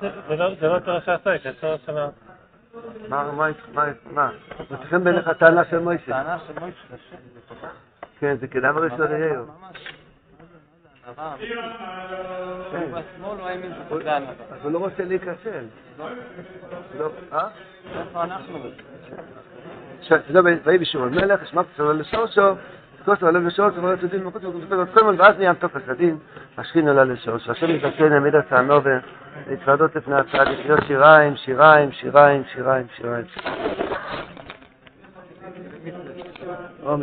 זה- 0.02 0.36
לא- 0.36 0.50
לא 0.68 0.80
תורה 0.80 1.02
של 1.02 1.12
הצדיק, 1.12 1.44
זה 1.44 1.52
תורה 1.60 1.76
של 1.86 1.98
ה... 1.98 2.10
מה, 3.10 3.32
מה, 3.32 3.48
מה, 3.74 3.84
מה? 4.12 4.30
מצא 4.72 4.84
חן 4.84 5.04
בעיניך 5.04 5.30
טענה 5.30 5.66
של 5.66 5.80
מוישה. 5.80 6.06
טענה 6.06 6.38
של 6.48 6.60
מוישה. 6.60 6.96
כן, 8.20 8.36
זה 8.40 8.48
כדאי 8.48 8.72
ראשון 8.76 9.08
ליאיר. 9.12 9.42
כן. 11.06 11.12
הוא 11.12 13.00
בשמאל 13.00 13.40
הוא 13.40 13.48
הימין 13.48 13.72
בגלל. 13.92 14.24
אז 14.52 14.60
הוא 14.64 14.72
לא 14.72 14.78
רוצה 14.78 15.04
להיכשל. 15.04 15.66
לא, 17.00 17.10
אה? 17.34 17.48
איפה 18.00 18.24
אנחנו? 18.24 18.60
זה 20.10 20.40
ויהי 20.64 20.78
בשמעון 20.78 21.14
מלך, 21.14 21.44
ישמע 21.44 21.62
כסר 21.64 21.92
לשורשו, 21.92 22.56
כוסר 23.06 23.28
עליו 23.28 23.42
לשורשו, 23.42 23.84
ולא 23.84 23.94
יצא 23.94 24.08
דין 24.08 24.24
מחוץ 24.24 24.44
וכוסר 24.44 24.82
את 24.82 24.88
כל 24.94 25.16
ואז 25.18 25.38
נהיה 25.38 25.52
מתוק 25.52 25.76
הסדין, 25.76 26.18
השכין 26.58 26.88
עולה 26.88 27.04
לשורשו. 27.04 27.52
השם 27.52 27.70
יזכן 27.70 28.12
העמיד 28.12 28.36
הצענובה, 28.36 28.98
להתוודות 29.48 29.96
לפני 29.96 30.16
להיות 30.66 30.80
שיריים, 30.88 31.36
שיריים, 31.36 31.92
שיריים, 31.92 32.44
שיריים, 32.44 32.88
שיריים. 32.96 33.26
שיריים. 33.36 33.66